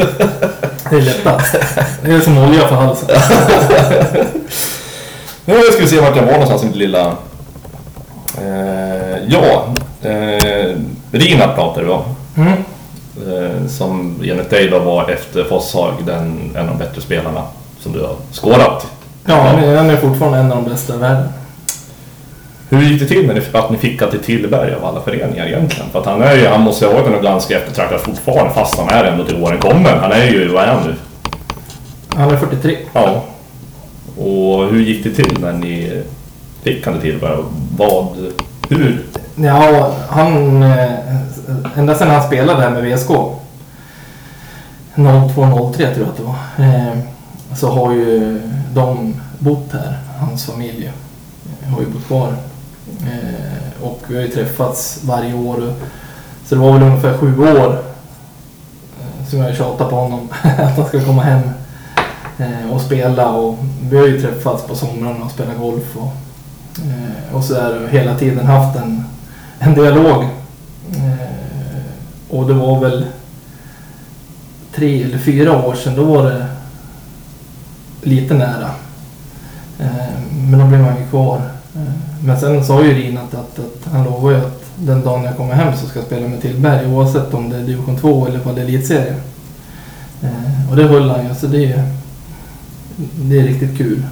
[0.90, 1.56] Det är lättast.
[2.04, 3.08] Det är som olja för halsen.
[5.44, 7.06] Nu ska vi se vart jag var någonstans i mitt lilla...
[8.38, 9.66] Eh, ja,
[10.02, 10.76] eh,
[11.12, 12.02] Rinat pratade vi om.
[12.36, 12.52] Mm.
[13.28, 17.42] Eh, som enligt dig då var efter Fosshag den, en av de bättre spelarna
[17.80, 18.86] som du har skårat.
[19.24, 19.34] Ja,
[19.76, 21.28] han är fortfarande en av de bästa i världen.
[22.72, 25.90] Hur gick det till när ni, att ni fick till Tillberg av alla föreningar egentligen?
[25.92, 28.88] För att han, är ju, han måste ha varit en ganska eftertraktad fortfarande fast han
[28.88, 29.98] är ändå till åren kommen.
[30.00, 30.94] Han är ju, vad är han nu?
[32.16, 32.76] Han är 43.
[32.92, 33.22] Ja.
[34.18, 36.02] Och hur gick det till när ni
[36.62, 37.36] fick han till Tillberg?
[37.76, 38.32] Vad,
[38.68, 39.02] hur?
[39.36, 40.62] Ja, han...
[40.62, 40.88] eh,
[41.76, 43.08] Ända sedan han spelade här med VSK
[44.94, 46.66] 02-03 tror jag att det var.
[46.68, 46.98] eh,
[47.56, 48.40] Så har ju
[48.74, 49.98] de bott här.
[50.20, 50.90] Hans familj
[51.74, 52.32] har ju bott kvar.
[53.02, 55.74] Eh, Och vi har ju träffats varje år.
[56.46, 57.82] Så det var väl ungefär sju år
[59.00, 61.40] eh, som jag tjatade på honom att han ska komma hem
[62.38, 63.30] eh, och spela.
[63.32, 63.58] Och
[63.90, 66.12] vi har ju träffats på somrarna och spelat golf och,
[66.84, 67.88] eh, och sådär.
[67.90, 69.04] Hela tiden haft en,
[69.58, 70.22] en dialog.
[70.96, 71.28] Eh,
[72.30, 73.06] Och det var väl
[74.74, 76.46] tre eller fyra år sedan, då var det
[78.02, 78.70] lite nära.
[79.78, 79.86] Eh,
[80.50, 81.40] Men då blev han ju kvar.
[82.24, 85.54] Men sen sa ju Rinat att, att han lovade ju att den dagen jag kommer
[85.54, 88.54] hem så ska jag spela med Tillberg oavsett om det är division 2 eller vad
[88.54, 89.20] det är elitserien.
[90.22, 91.84] Eh, och det höll han ju, så det är,
[92.96, 94.02] det är riktigt kul.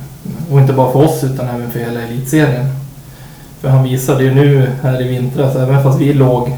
[0.51, 2.67] Och inte bara för oss utan även för hela elitserien.
[3.61, 6.57] För han visade ju nu här i vintras, även fast vi låg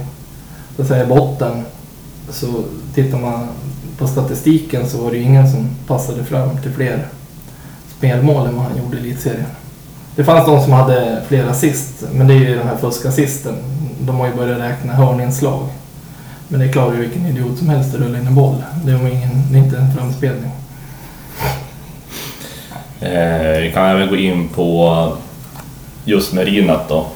[0.76, 1.64] så att säga i botten,
[2.30, 2.46] så
[2.94, 3.48] tittar man
[3.98, 7.06] på statistiken så var det ju ingen som passade fram till fler
[7.96, 9.46] spelmål än vad han gjorde i elitserien.
[10.16, 13.55] Det fanns de som hade fler assist, men det är ju den här fuskassisten.
[14.01, 15.68] De har ju börjat räkna hörninslag.
[16.48, 18.62] Men det klarar ju vilken idiot som helst att rulla in en boll.
[18.85, 20.51] Det var ingen, det är inte en framspelning.
[23.01, 25.09] Eh, vi kan även gå in på
[26.05, 27.07] just Merinat då.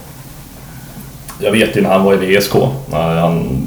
[1.41, 2.55] Jag vet ju när han var i VSK.
[2.93, 3.67] Han,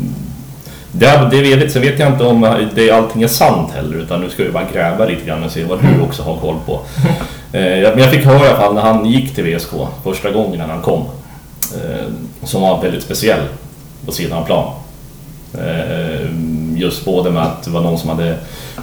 [0.92, 4.30] det, det vet, sen vet jag inte om det, allting är sant heller utan nu
[4.30, 6.80] ska vi bara gräva lite grann och se vad du också har koll på.
[7.51, 10.31] Eh, jag- men jag fick höra i alla fall när han gick till VSK första
[10.31, 11.01] gången när han kom.
[11.75, 12.05] Eh,
[12.43, 13.39] som var väldigt speciell
[14.05, 14.73] på sidan av plan.
[15.53, 16.27] Eh,
[16.75, 18.35] just både med att det var någon som hade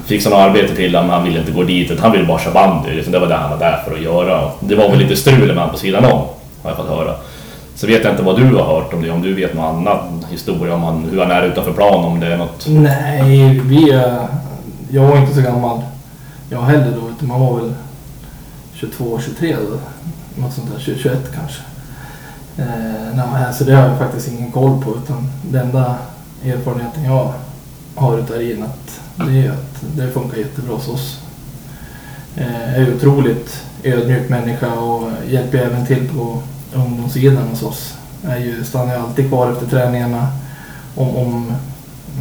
[0.06, 2.54] fixat något arbete till honom, han ville inte gå dit, utan han ville bara köra
[2.54, 2.90] bandy.
[2.94, 4.50] Liksom, det var det han var där för att göra.
[4.60, 6.10] Det var väl lite strul med honom på sidan om,
[6.62, 7.14] har jag fått höra.
[7.74, 10.24] Så vet jag inte vad du har hört om det, om du vet någon annan
[10.30, 12.66] historia om han, hur han är utanför plan, om det är något...
[12.68, 14.26] Nej, vi är...
[14.90, 15.80] Jag var inte så gammal.
[16.50, 17.72] Jag heller då, utan man var väl
[18.80, 19.78] 22, 23 då.
[20.42, 21.62] Något sånt där, 20, 21 kanske.
[22.58, 25.96] Eh, nej, så alltså, det har jag faktiskt ingen koll på utan den enda
[26.44, 27.32] erfarenheten jag
[27.94, 31.20] har utav Rinat det är att det funkar jättebra hos oss.
[32.36, 36.42] Eh, är otroligt ödmjuk människa och hjälper även till på
[36.74, 37.94] ungdomssidan hos oss.
[38.24, 40.28] Är ju, stannar ju alltid kvar efter träningarna
[40.94, 41.52] om, om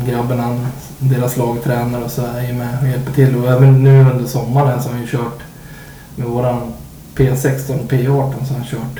[0.07, 0.67] grabbarna,
[0.99, 3.35] deras lag tränar och så är ju med och hjälper till.
[3.35, 5.44] Och även nu under sommaren så har vi ju kört
[6.15, 6.73] med våran
[7.15, 8.99] P16 och P18 så har han kört,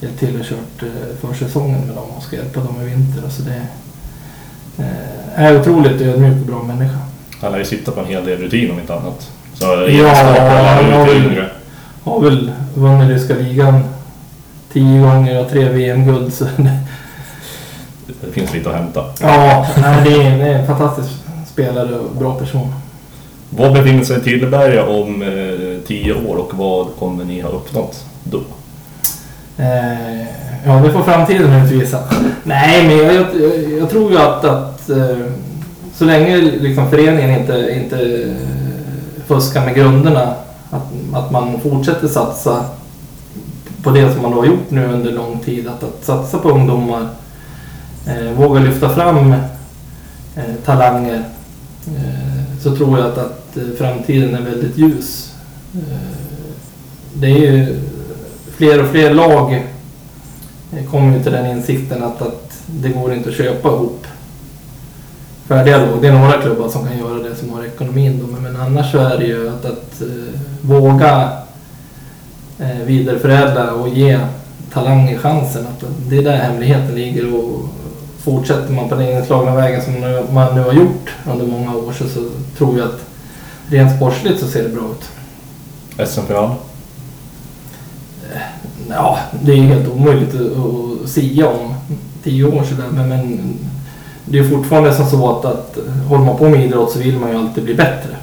[0.00, 3.28] hjälpt till och kört eh, försäsongen med dem och ska hjälpa dem i vinter.
[3.30, 3.62] Så det
[4.78, 6.98] eh, är otroligt ödmjuk och bra människa.
[7.40, 9.30] Han lär ju sitta på en hel del rutin om inte annat.
[9.54, 11.44] Så Ja, egenskaper han har väl-.
[12.04, 13.84] Har väl vunnit ryska ligan
[14.72, 16.32] tio gånger och tre VM-guld.
[16.32, 16.44] Så
[18.06, 19.04] Det finns lite att hämta.
[19.20, 21.10] ja, nej, det, är, det är en fantastisk
[21.52, 22.74] spelare och bra person.
[23.50, 25.28] Vad befinner sig Tillberga om eh,
[25.86, 28.40] tio år och vad kommer ni ha uppnått då?
[29.56, 30.22] Eh,
[30.66, 31.98] ja, det får framtiden utvisa.
[32.44, 35.16] Nej, men jag, jag, jag tror ju att, att eh,
[35.94, 38.26] så länge liksom föreningen inte, inte
[39.26, 40.34] fuskar med grunderna,
[40.70, 42.64] att, att man fortsätter satsa
[43.82, 46.50] på det som man då har gjort nu under lång tid, att, att satsa på
[46.50, 47.08] ungdomar,
[48.06, 49.32] eh, våga lyfta fram
[50.36, 51.24] eh, talanger,
[51.86, 55.31] eh, så tror jag att, att eh, framtiden är väldigt ljus.
[57.14, 57.80] Det är ju
[58.56, 59.66] fler och fler lag
[60.90, 64.06] kommer ju till den insikten att, att det går inte att köpa ihop
[65.46, 66.02] färdiga lag.
[66.02, 68.98] Det är några klubbar som kan göra det som har ekonomin då, men, annars så
[68.98, 71.32] är det ju att, att eh, våga
[72.58, 74.18] eh, vidareförädla och ge
[74.72, 75.66] talanger chansen.
[75.66, 77.68] Att det är där hemligheten ligger och
[78.18, 80.00] fortsätter man på den inslagna vägen som
[80.34, 82.20] man nu har gjort under många år så, så
[82.58, 83.00] tror jag att
[83.68, 85.21] rent sportsligt så ser det bra ut.
[85.98, 86.50] SM-final?
[88.88, 91.74] Ja, det är helt omöjligt att, sia om
[92.24, 92.88] tio år sådär.
[92.92, 93.54] Men, men
[94.24, 95.78] det är fortfarande som så att, att
[96.08, 98.16] håller man på med idrott så vill man ju alltid bli bättre.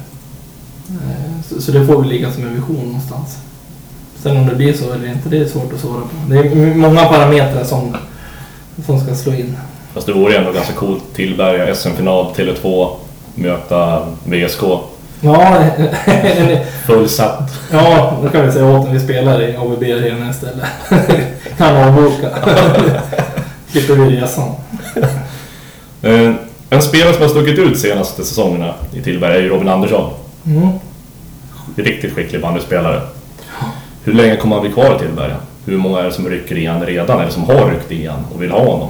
[0.88, 3.38] Eh, Så, så det får väl ligga som en vision någonstans.
[4.22, 6.32] Sen om det blir så eller inte, det är svårt att svara på.
[6.32, 7.96] Det är många parametrar som,
[8.86, 9.56] som ska slå in.
[9.94, 11.02] Fast det vore ändå ganska coolt.
[11.14, 12.88] Tillberga, SM-final, Tele2,
[13.34, 14.62] möta VSK.
[15.20, 15.62] Ja,
[16.86, 17.50] Fullsatt.
[17.72, 20.64] ja, då kan vi säga åt när vi spelar i ABB Arena istället.
[21.58, 22.28] kan avboka.
[23.68, 24.48] Slipper vi resan.
[26.02, 26.32] Eh,
[26.70, 30.10] En spelare som har stuckit ut senaste säsongerna i Tillberga är ju Robin Andersson.
[30.46, 30.68] Mm.
[31.76, 33.00] Riktigt skicklig bandyspelare.
[34.04, 35.36] Hur länge kommer han bli kvar i Tillberga?
[35.66, 38.24] Hur många är det som rycker i han redan, eller som har ryckt i han
[38.34, 38.88] och vill ha honom?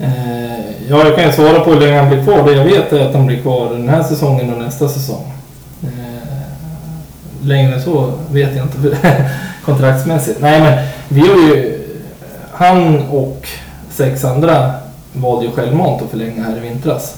[0.00, 2.42] Eh, ja, jag kan ju svara på hur länge han blir kvar.
[2.46, 5.32] Det jag vet är att han blir kvar den här säsongen och nästa säsong.
[7.46, 8.98] Längre än så vet jag inte
[9.64, 10.40] kontraktsmässigt.
[10.40, 11.82] Nej, men vi har ju...
[12.52, 13.48] Han och
[13.90, 14.72] sex andra
[15.12, 17.16] valde ju självmant att förlänga här i vintras.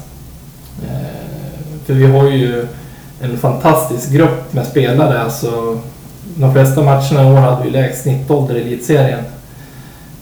[0.83, 2.67] Eh, för vi har ju
[3.21, 5.23] en fantastisk grupp med spelare.
[5.23, 5.79] Alltså,
[6.37, 9.25] de flesta matcherna i år hade vi lägst snittålder i elitserien.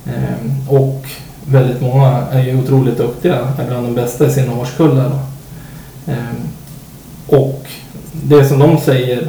[0.06, 1.04] Eh, och
[1.46, 5.10] väldigt många är ju otroligt duktiga, är bland de bästa i sina årskullar.
[6.06, 6.36] Eh,
[7.26, 7.66] och
[8.12, 9.28] det som de säger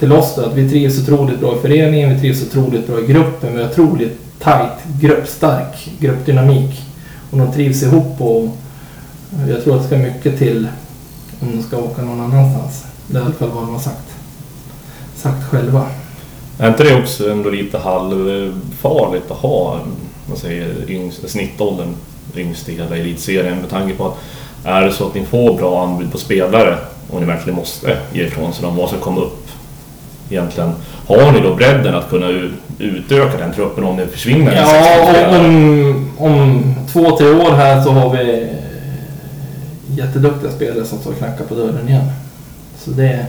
[0.00, 3.06] till oss då, att vi trivs otroligt bra i föreningen, vi trivs otroligt bra i
[3.06, 6.82] gruppen, vi har otroligt tajt, grupp, stark gruppdynamik.
[7.30, 10.68] Och de trivs ihop och eh, jag tror att det ska mycket till
[11.40, 12.84] om de ska åka någon annanstans.
[13.06, 14.14] Det är i alla fall vad de har sagt,
[15.16, 15.86] sagt själva.
[16.58, 19.80] Är inte det också ändå lite halvfarligt att ha
[20.26, 21.94] vad säger, yngst, snittåldern
[22.36, 24.16] yngst i hela elitserien med tanke på att
[24.64, 26.78] är det så att ni får bra anbud på spelare
[27.10, 29.50] och ni verkligen måste ge ifrån sig dem, vad ska komma upp
[30.30, 30.72] egentligen?
[31.06, 32.26] Har ni då bredden att kunna
[32.78, 38.16] utöka den truppen om det försvinner Ja, om, om två, tre år här så har
[38.16, 38.48] vi
[39.96, 42.10] jätteduktiga spelare som står och knackar på dörren igen.
[42.78, 43.26] Så det,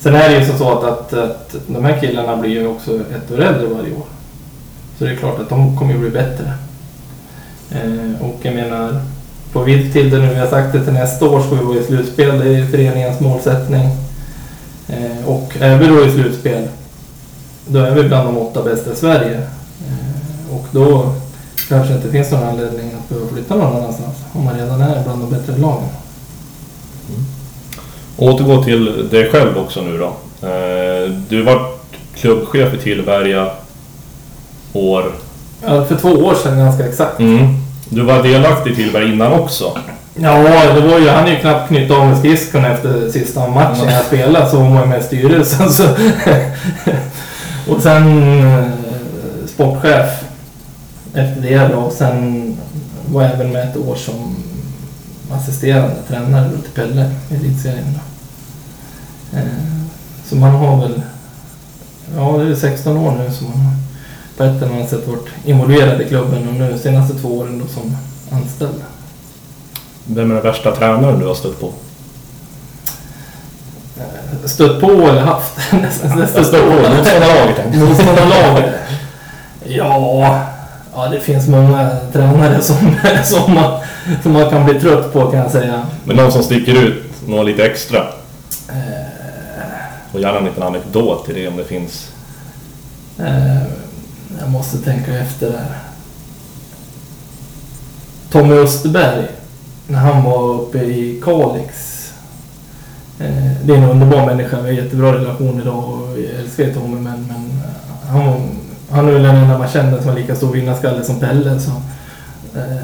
[0.00, 3.32] sen är det ju så att, att, att de här killarna blir ju också ett
[3.32, 4.06] år äldre varje år.
[4.98, 6.52] Så det är klart att de kommer ju bli bättre.
[7.70, 9.00] Eh, och jag menar,
[9.52, 11.78] på vitt till det nu, vi har sagt det till nästa år ska vi vara
[11.78, 13.88] i slutspel, det är ju föreningens målsättning.
[14.88, 16.68] Eh, och är vi då i slutspel,
[17.66, 19.36] då är vi bland de åtta bästa i Sverige.
[19.36, 21.14] Eh, och då
[21.68, 25.02] kanske det inte finns någon anledning att behöva flytta någon annanstans om man redan är
[25.04, 25.88] bland de bättre lagen.
[28.16, 30.06] Återgå till dig själv också nu då.
[30.48, 31.68] Eh, Du var
[32.14, 33.50] klubbchef i Tillberga
[34.72, 35.12] år...
[35.66, 37.20] Ja, för två år sedan ganska exakt.
[37.20, 37.46] Mm.
[37.88, 39.78] Du var delaktig i Tillberga innan också.
[40.16, 43.88] Ja, det var ju, han är ju knappt knytt av med skridskorna efter sista matchen
[43.88, 45.70] jag spelade så hon var med i styrelsen.
[45.70, 45.84] Så
[47.68, 48.64] och sen eh,
[49.46, 50.24] sportchef
[51.14, 51.78] efter det då.
[51.78, 52.56] Och sen
[53.06, 54.36] var jag även med ett år som
[55.32, 57.94] assisterande tränare då till Pelle i elitserien.
[57.94, 59.38] då.
[59.38, 59.44] Eh,
[60.26, 61.02] så man har väl,
[62.16, 63.74] ja det är 16 år nu som man har
[64.36, 67.58] på ett eller annat sätt varit involverad i klubben och nu de senaste två åren
[67.58, 67.96] då som
[68.30, 68.82] anställd.
[70.06, 71.72] Vem är den värsta tränaren du har stött på?
[74.44, 75.58] Stött på eller haft?
[75.72, 77.74] Jag stött på motståndarlaget.
[77.74, 78.74] Motståndarlaget?
[79.66, 80.40] Ja,
[80.94, 82.76] ja, det finns många tränare som,
[83.24, 83.80] som, man,
[84.22, 85.86] som man kan bli trött på kan jag säga.
[86.04, 87.98] Men någon som sticker ut, något lite extra.
[88.68, 89.06] Eh,
[90.12, 92.10] Och gärna en liten anekdot till det om det finns.
[93.18, 93.62] eh,
[94.40, 95.66] jag måste tänka efter där.
[98.30, 99.26] Tommy Österberg,
[99.88, 102.00] när han var uppe i Kalix.
[103.20, 106.74] Eh, det är en underbar människa, vi har jättebra relation idag och jag älskar ju
[106.74, 108.40] Tommy men, men eh, han, var-
[108.90, 111.60] han är väl den enda man känner som har lika stor vinnarskalle som Pelle.
[111.60, 111.70] Så,
[112.58, 112.76] eh,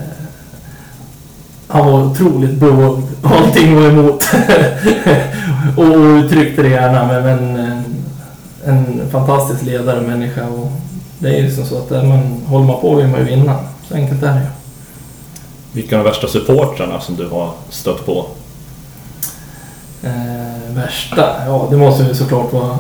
[1.69, 3.03] han var otroligt blåögd.
[3.23, 4.25] Allting var emot.
[5.77, 7.85] och och uttryckte det gärna men, men en,
[9.01, 10.47] en fantastisk ledare och människa.
[10.49, 10.73] Och
[11.19, 13.57] det är ju som så att där man håller man på vill man ju vinna.
[13.89, 14.47] Så enkelt är det ju.
[15.73, 18.27] Vilka är de värsta supportrarna som du har stött på?
[20.03, 21.47] Eh, värsta?
[21.47, 22.79] Ja, det måste ju såklart vara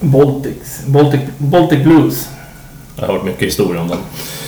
[0.00, 0.86] Baltics.
[0.86, 2.28] Baltic, Baltic Blues.
[2.96, 3.98] Jag har hört mycket historia om dem.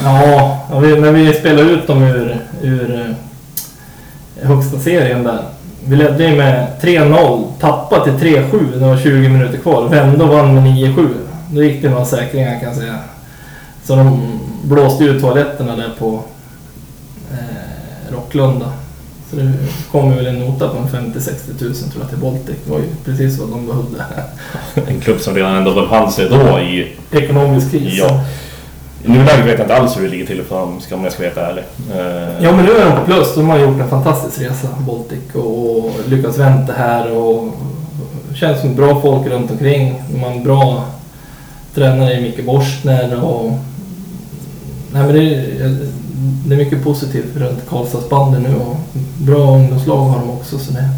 [0.03, 5.45] Ja, vi, när vi spelade ut dem ur, ur eh, högsta serien där.
[5.85, 9.89] Vi ledde ju med 3-0, tappade till 3-7, det var 20 minuter kvar.
[9.89, 11.09] Vände och vann med 9-7.
[11.51, 12.99] Då gick det några säkringar kan jag säga.
[13.85, 16.23] Så de blåste ut toaletterna där på
[17.33, 18.73] eh, Rocklunda.
[19.31, 19.53] Så det
[19.93, 22.57] kom väl en nota på en 50-60 tusen tror jag till Baltic.
[22.65, 24.05] Det var ju precis vad de behövde.
[24.93, 26.97] En klubb som redan ändå befann sig då i...
[27.11, 27.95] Ekonomisk kris.
[27.99, 28.25] Ja.
[29.05, 31.49] Nuläget vet jag inte alls hur det ligger till för dem, om jag ska vara
[31.49, 31.65] ärlig.
[31.95, 33.35] Eh, Ja men nu är de på plus.
[33.35, 35.35] De har gjort en fantastisk resa, Baltic.
[35.35, 37.55] Och, lyckats vänta här och
[38.35, 40.03] känns som bra folk runt omkring.
[40.13, 40.85] De har en bra
[41.75, 43.53] tränare i Micke Borstner och...
[44.93, 45.77] Nej men det är,
[46.47, 48.77] det är mycket positivt runt Karlstadsbandet nu och
[49.19, 50.59] bra ungdomslag har de också.
[50.59, 50.89] Så, det,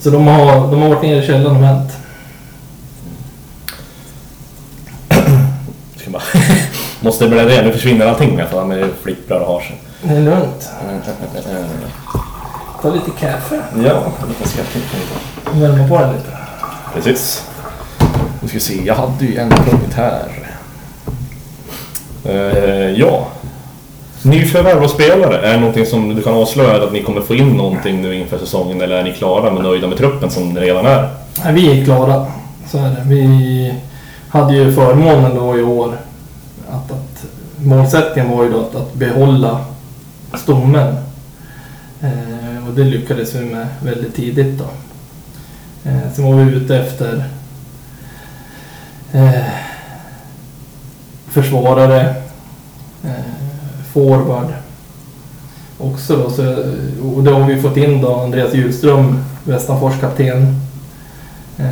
[0.00, 1.92] så de, har, de har varit nere i källaren och vänt.
[7.00, 9.80] Måste börja det, nu försvinner allting med med flipprar och har sig.
[10.02, 10.70] Det är lugnt.
[12.82, 13.62] Ta lite kaffe.
[13.84, 14.84] Ja, lite skrattigt.
[15.52, 16.38] Värma på den lite.
[16.94, 17.50] Precis.
[18.40, 20.43] Nu ska vi se, jag hade ju en punkt här.
[22.24, 23.26] Eh, ja.
[24.22, 27.48] Nyförvärv av spelare, är det någonting som du kan avslöja att ni kommer få in
[27.48, 30.86] någonting nu inför säsongen eller är ni klara med nöjda med truppen som ni redan
[30.86, 31.08] är?
[31.44, 32.26] Nej, vi är klara.
[32.66, 33.02] Så är det.
[33.06, 33.74] Vi
[34.28, 35.96] hade ju förmånen då i år
[36.70, 37.24] att, att
[37.56, 39.64] målsättningen var ju då att, att behålla
[40.34, 40.96] stommen.
[42.00, 44.64] Eh, och det lyckades vi med väldigt tidigt då.
[45.90, 47.24] Eh, sen var vi ute efter
[49.12, 49.63] eh,
[51.34, 52.14] försvarare,
[53.04, 53.10] eh,
[53.92, 54.52] forward
[55.78, 56.30] också då.
[56.30, 56.42] Så,
[57.14, 60.60] och då har vi fått in då Andreas Hjulström, Västanfors kapten.
[61.58, 61.66] Eh,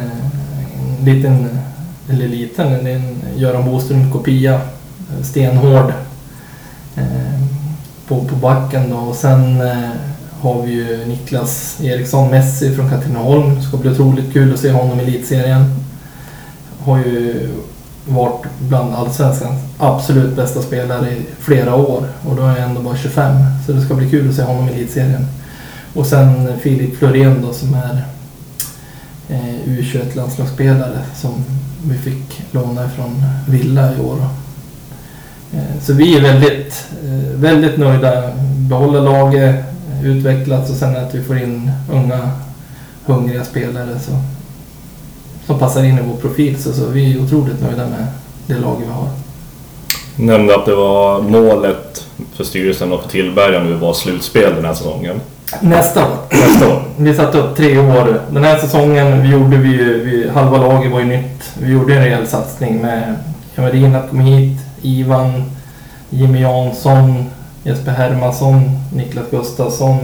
[0.99, 1.49] en liten,
[2.11, 4.55] eller liten, en Göran Boström kopia.
[4.55, 5.93] Eh, stenhård.
[6.97, 7.43] Eh,
[8.09, 8.97] på, på backen då.
[8.97, 9.91] Och sen eh,
[10.41, 13.55] har vi ju Niklas Eriksson Messi från Katrineholm.
[13.55, 15.65] Det ska bli otroligt kul att se honom i elitserien.
[16.85, 17.49] Har ju
[18.07, 22.05] varit bland allsvenskans absolut bästa spelare i flera år.
[22.29, 23.37] Och då är jag ändå bara 25.
[23.67, 25.27] Så det ska bli kul att se honom i elitserien.
[25.95, 28.05] Och sen Filip Florén då som är
[29.29, 31.45] eh, U21-landslagsspelare som
[31.85, 34.19] vi fick låna från Villa i år.
[35.55, 38.33] Eh, så vi är väldigt, eh, väldigt nöjda.
[38.57, 39.65] Behåller laget,
[40.03, 42.31] utvecklats och sen att vi får in unga
[43.07, 44.13] hungriga spelare så,
[45.47, 46.63] som passar in i vår profil.
[46.63, 48.07] Så, så vi är otroligt nöjda med
[48.47, 49.09] det laget vi har.
[50.17, 54.65] Du nämnde att det var målet för styrelsen och för Tillberga nu var slutspel den
[54.65, 55.21] här säsongen.
[55.61, 56.17] Nästa år.
[56.31, 56.83] Nästa år.
[56.97, 58.21] Vi satte upp tre år.
[58.31, 61.53] Den här säsongen vi gjorde vi ju, halva laget var ju nytt.
[61.59, 63.15] Vi gjorde en rejäl satsning med
[63.57, 65.45] Emerina kom hit, Ivan,
[66.11, 67.25] Jimmy Jansson,
[67.65, 68.63] Jesper Hermansson,
[68.93, 69.99] Niklas Gustafsson.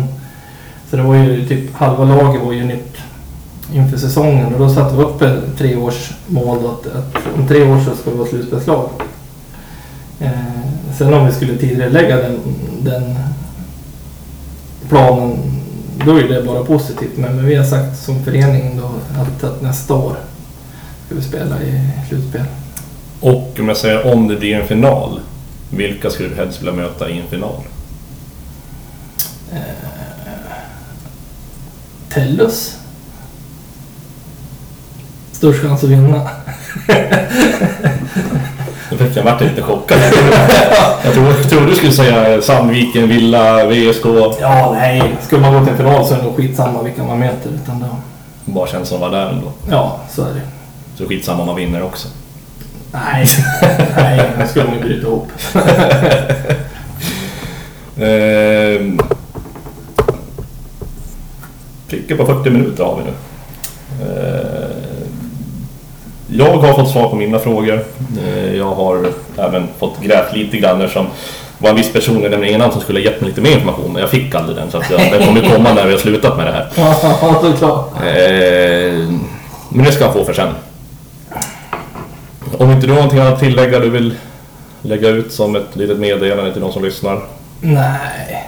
[0.90, 2.96] Så det var ju typ halva laget var ju nytt
[3.72, 7.80] inför säsongen och då satte vi upp ett treårsmål då att, att om tre år
[7.84, 8.90] så ska vi vara slutspelslag.
[10.20, 10.30] Eh,
[10.98, 12.40] sen om vi skulle tidigarelägga den,
[12.82, 13.18] den
[14.88, 15.38] planen,
[16.06, 17.16] då är det bara positivt.
[17.16, 18.90] Men, men vi har sagt som förening då
[19.20, 20.16] att, att nästa år
[21.06, 22.44] ska vi spela i slutspel.
[23.20, 25.20] Och om jag säger om det blir en final,
[25.70, 27.62] vilka skulle du helst vilja möta i en final?
[32.08, 32.78] Tellus.
[35.38, 36.28] Störst chans att vinna.
[38.90, 39.98] Nu fick jag vart lite chockad.
[41.04, 44.04] Jag trodde, jag trodde du skulle säga Sandviken, Villa, VSK.
[44.40, 45.02] Ja, nej.
[45.26, 47.50] Skulle man gå till en final så är det nog skitsamma vilka man möter.
[47.62, 47.86] Utan då,
[48.52, 49.52] Bara känns som att vara där ändå.
[49.70, 50.40] ja, så är det.
[50.96, 52.08] Så skitsamma om man vinner också.
[52.92, 53.26] Nej,
[53.96, 55.28] nej, då skulle man ju bryta ihop.
[58.00, 58.98] Ehm,
[61.88, 63.12] Prickar på 40 minuter har vi nu.
[64.06, 64.70] Ehm,
[66.30, 67.84] jag har fått svar på mina frågor.
[68.26, 71.06] Ehm, jag har även fått grävt lite grann eftersom
[71.58, 73.50] det var en viss person i den innan som skulle ha gett mig lite mer
[73.50, 75.98] information men jag fick aldrig den så att jag, den kommer komma när vi har
[75.98, 76.68] slutat med det här.
[77.60, 77.88] Ja.
[78.06, 79.20] Ehm,
[79.68, 80.48] men det ska jag få för sen.
[82.58, 84.14] Om inte du har någonting att tillägga du vill
[84.82, 87.20] lägga ut som ett litet meddelande till de som lyssnar.
[87.60, 88.46] Nej,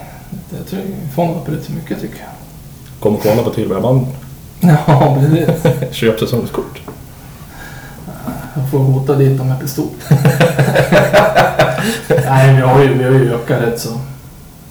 [0.59, 2.28] jag tror vi fångar upp så mycket tycker jag.
[3.01, 4.07] Kom och kolla på Tillbergabanden.
[4.87, 5.49] Ja, precis.
[5.97, 6.81] Köp säsongskort.
[8.55, 9.88] Jag får hota dit dem med pistol.
[12.09, 13.88] Nej, vi har ju, vi har ju ökat rätt så,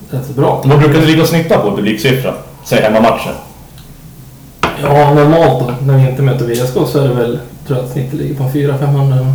[0.09, 0.63] rätt så bra.
[0.65, 2.34] Vad brukar du ligga och snitta på publiksiffra?
[2.65, 3.34] Säg hemmamatchen.
[4.82, 7.91] Ja, normalt då, när vi inte möter VSK så är det väl, tror jag att
[7.91, 9.34] snittet ligger på 400-500.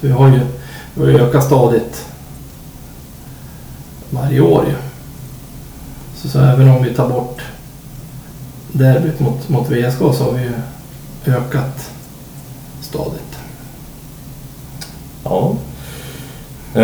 [0.00, 0.40] Så vi har ju,
[0.94, 2.06] vi har ju ökat stadigt
[4.10, 4.74] varje år ju.
[6.16, 7.42] Så, så även om vi tar bort
[8.72, 10.52] derbyt mot, mot VSK så har vi ju
[11.36, 11.90] ökat
[12.86, 13.38] stadigt.
[15.24, 15.54] Ja.
[16.72, 16.82] Vi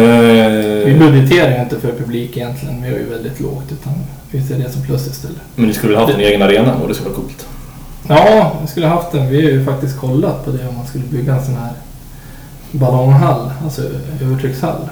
[0.93, 3.93] Eh, budgeterar ju inte för publik egentligen, vi har ju väldigt lågt utan
[4.31, 5.37] vi ser det som plus istället.
[5.55, 7.47] men du skulle ha haft en egen arena och det skulle vara coolt.
[8.09, 9.29] Ja, vi skulle haft den.
[9.29, 11.73] Vi har ju faktiskt kollat på det om man skulle bygga en sån här
[12.71, 13.83] ballonghall, alltså
[14.23, 14.89] övertryckshall.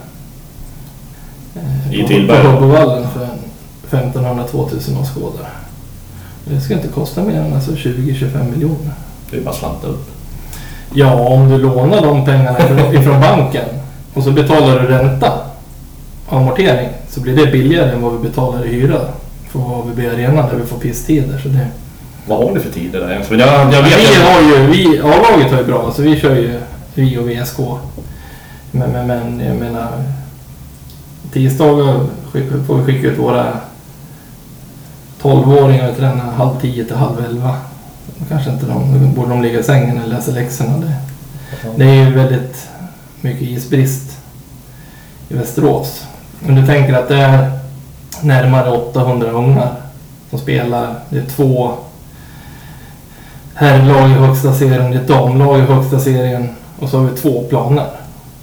[1.57, 2.43] Eh, I Tillberga?
[2.43, 5.47] På Hubbovallen för en 1500-2000 åskådare.
[6.45, 8.93] Det ska inte kosta mer än alltså 20-25 miljoner.
[9.31, 10.11] Det är bara slanta upp.
[10.95, 12.59] Ja, om du lånar de pengarna
[12.93, 13.65] ifrån- banken
[14.15, 15.33] och så betalar du ränta
[16.27, 19.01] och amortering så blir det billigare än vad vi betalar i hyra
[19.51, 21.39] för AVB Arena där vi får pisstider.
[21.39, 21.67] Så det...
[22.27, 23.11] Vad har ni för tider där?
[23.11, 26.61] Jag, jag vet vi har ju, vi, A-laget har ju bra, så vi kör ju
[26.95, 27.59] vi och VSK.
[28.71, 29.89] Men, men, men jag menar,
[31.33, 32.01] tisdagar
[32.67, 33.47] får vi skicka ut våra
[35.23, 37.57] 12-åringar och träna halv tio till halv elva.
[38.29, 40.77] Kanske inte de, då borde de ligga i sängen eller läsa läxorna.
[40.79, 40.95] Det,
[41.77, 42.69] det är ju väldigt
[43.21, 44.19] mycket isbrist
[45.29, 46.07] i Västerås.
[46.41, 47.51] Men du tänker att det är
[48.23, 49.73] närmare 800 ungar
[50.31, 50.95] som spelar.
[51.11, 51.73] Det är två
[53.55, 56.49] herrlag i högsta serien, det är ett damlag i högsta serien
[56.79, 57.87] och så har vi två planer.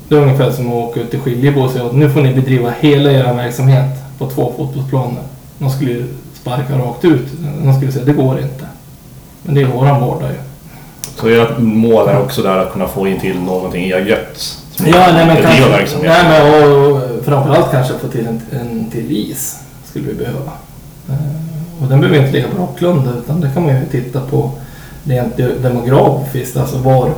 [0.09, 2.33] Det är ungefär som att åka ut till Skiljebo och säga att nu får ni
[2.33, 5.23] bedriva hela er verksamhet på två fotbollsplaner.
[5.59, 7.27] De skulle ju sparka rakt ut.
[7.63, 8.66] De skulle säga det går inte.
[9.47, 10.37] Men det är våran vardag ju.
[11.15, 14.57] Så ert mål är också där att kunna få in till någonting eget?
[14.85, 15.97] Ja, nej men kanske...
[16.03, 19.59] Nej men och, och framförallt kanske få till en, en till is.
[19.85, 20.51] Skulle vi behöva.
[21.09, 24.51] Eh, Och den behöver inte ligga på Rocklunda utan det kan man ju titta på
[25.03, 26.57] rent de- demografiskt.
[26.57, 27.09] Alltså var,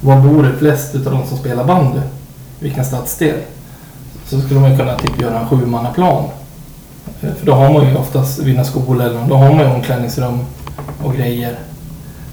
[0.00, 2.00] var bor det flest utav de som spelar bandy?
[2.58, 3.36] Vilken stadsdel?
[4.26, 6.24] Så skulle man kunna typ göra en sjumannaplan.
[7.22, 10.38] Eh, För då har man ju oftast Vinna skola eller då har man ju omklädningsrum
[11.02, 11.58] och grejer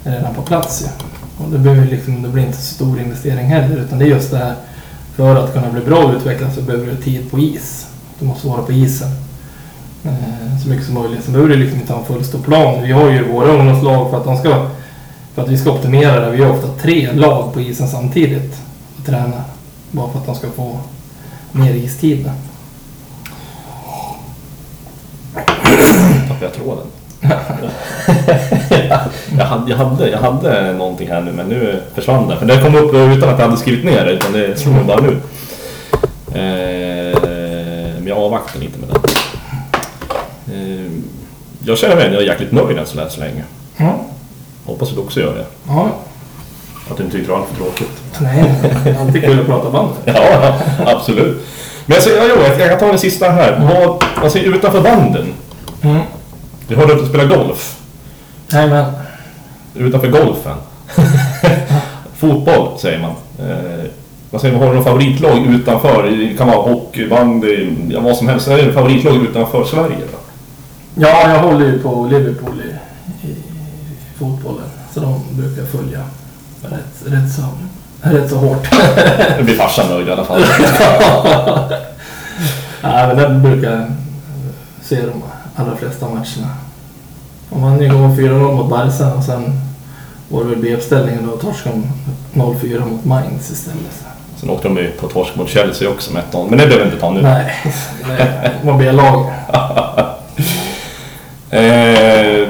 [0.03, 1.05] redan på plats Ja.
[1.38, 4.32] Och det, behöver liksom, det blir inte så stor investering heller utan det är just
[4.32, 4.55] det här
[5.16, 7.88] för att kunna bli bra och utvecklas så behöver du tid på is.
[8.20, 9.09] Du måste vara på isen.
[10.03, 11.24] Eh, så mycket som möjligt.
[11.24, 12.84] Sen behöver du liksom inte ha en full stor plan.
[12.84, 14.70] Vi har ju våra ungdomslag för att de ska
[15.34, 16.32] för att vi ska optimera det.
[16.32, 18.61] Vi har ofta tre lag på isen samtidigt
[18.99, 19.43] och tränar.
[19.91, 20.80] Bara för att de ska få
[21.51, 22.32] mer istid.
[26.28, 26.86] tappade jag tråden
[29.38, 32.38] jag, hade, jag, hade, jag hade någonting här nu men nu försvann det.
[32.38, 34.84] För det kom upp utan att jag hade skrivit ner det utan det slog mig
[34.84, 35.17] bara nu.
[36.36, 37.19] Eh,
[37.97, 39.09] men jag avvaktar lite med det.
[40.53, 40.91] Eh,
[41.65, 43.43] jag känner mig jag är jäkligt nöjd än så där så länge.
[43.78, 43.95] Ja.
[44.65, 45.45] Hoppas att du också gör det.
[45.67, 45.89] ja.
[46.91, 48.01] Att du inte tyckte det var för tråkigt.
[48.21, 48.53] Nej,
[48.99, 49.89] alltid kul att prata band.
[50.05, 51.47] Ja, absolut.
[51.86, 53.59] Men jag, säger, ja, jo, jag kan ta den sista här.
[53.74, 55.34] Vad, alltså, utanför banden.
[55.82, 56.01] Mm.
[56.68, 57.80] Jag hörde att du spelar golf.
[58.51, 58.86] Nej men,
[59.76, 60.57] utanför golfen.
[62.16, 63.11] Fotboll säger man.
[63.39, 63.86] Eh,
[64.30, 66.03] vad säger man, har du någon favoritlag utanför?
[66.03, 68.47] Det kan vara hockey, bandy, ja, vad som helst.
[68.47, 70.18] Är det favoritlag utanför Sverige då?
[70.95, 72.70] ja jag håller ju på Liverpool i,
[73.28, 73.36] i
[74.18, 74.70] fotbollen.
[74.93, 75.99] Så de brukar följa
[76.61, 77.41] rätt, rätt, så,
[78.09, 78.68] rätt så hårt.
[79.38, 80.41] Nu blir farsan nöjd i alla fall.
[82.84, 83.86] Nej men den brukar jag
[84.82, 85.24] se de
[85.56, 86.49] allra flesta matcherna.
[87.49, 89.43] Vann ju igår 4-0 mot Barca och sen
[90.30, 91.76] var det väl B-uppställningen då torskade
[92.34, 94.04] de 0-4 mot Mainz istället.
[94.36, 96.49] Sen åkte de ju på torsk mot Chelsea också med 1-0.
[96.49, 97.22] Men det behöver vi inte ta nu.
[97.22, 97.54] Nej,
[98.62, 99.26] det var B-lag.
[101.49, 102.47] Eh,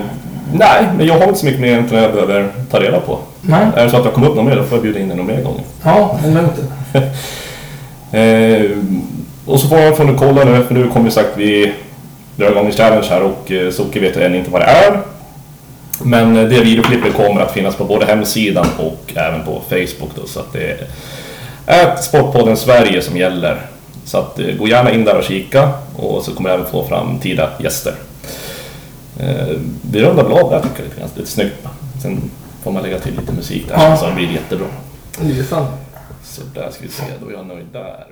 [0.54, 3.20] nej, men jag har inte så mycket mer egentligen jag behöver ta reda på.
[3.41, 5.08] Nej, Är det så att jag kommer upp någon mer då får jag bjuda in
[5.08, 5.64] dig någon mer gång.
[5.84, 6.60] ja, det är lugnt.
[8.12, 8.78] Eh,
[9.45, 11.74] och så får, får ni kolla nu, för nu kommer ju sagt vi
[12.38, 15.01] en challenge här och eh, Soke vet än inte vad det är.
[16.03, 20.27] Men eh, det videoklippet kommer att finnas på både hemsidan och även på Facebook då,
[20.27, 20.77] så att det
[21.65, 23.61] är Sportpodden Sverige som gäller.
[24.05, 26.88] Så att eh, gå gärna in där och kika och så kommer jag även få
[26.88, 27.93] fram tida gäster.
[29.91, 31.67] Vi rundar väl av där tycker jag lite grann, lite snyggt.
[32.01, 32.31] Sen
[32.63, 33.97] får man lägga till lite musik där Ja.
[33.97, 34.67] så det blir jättebra.
[35.21, 35.67] Lysande.
[36.23, 38.05] Så där ska vi se, då är jag nöjd där.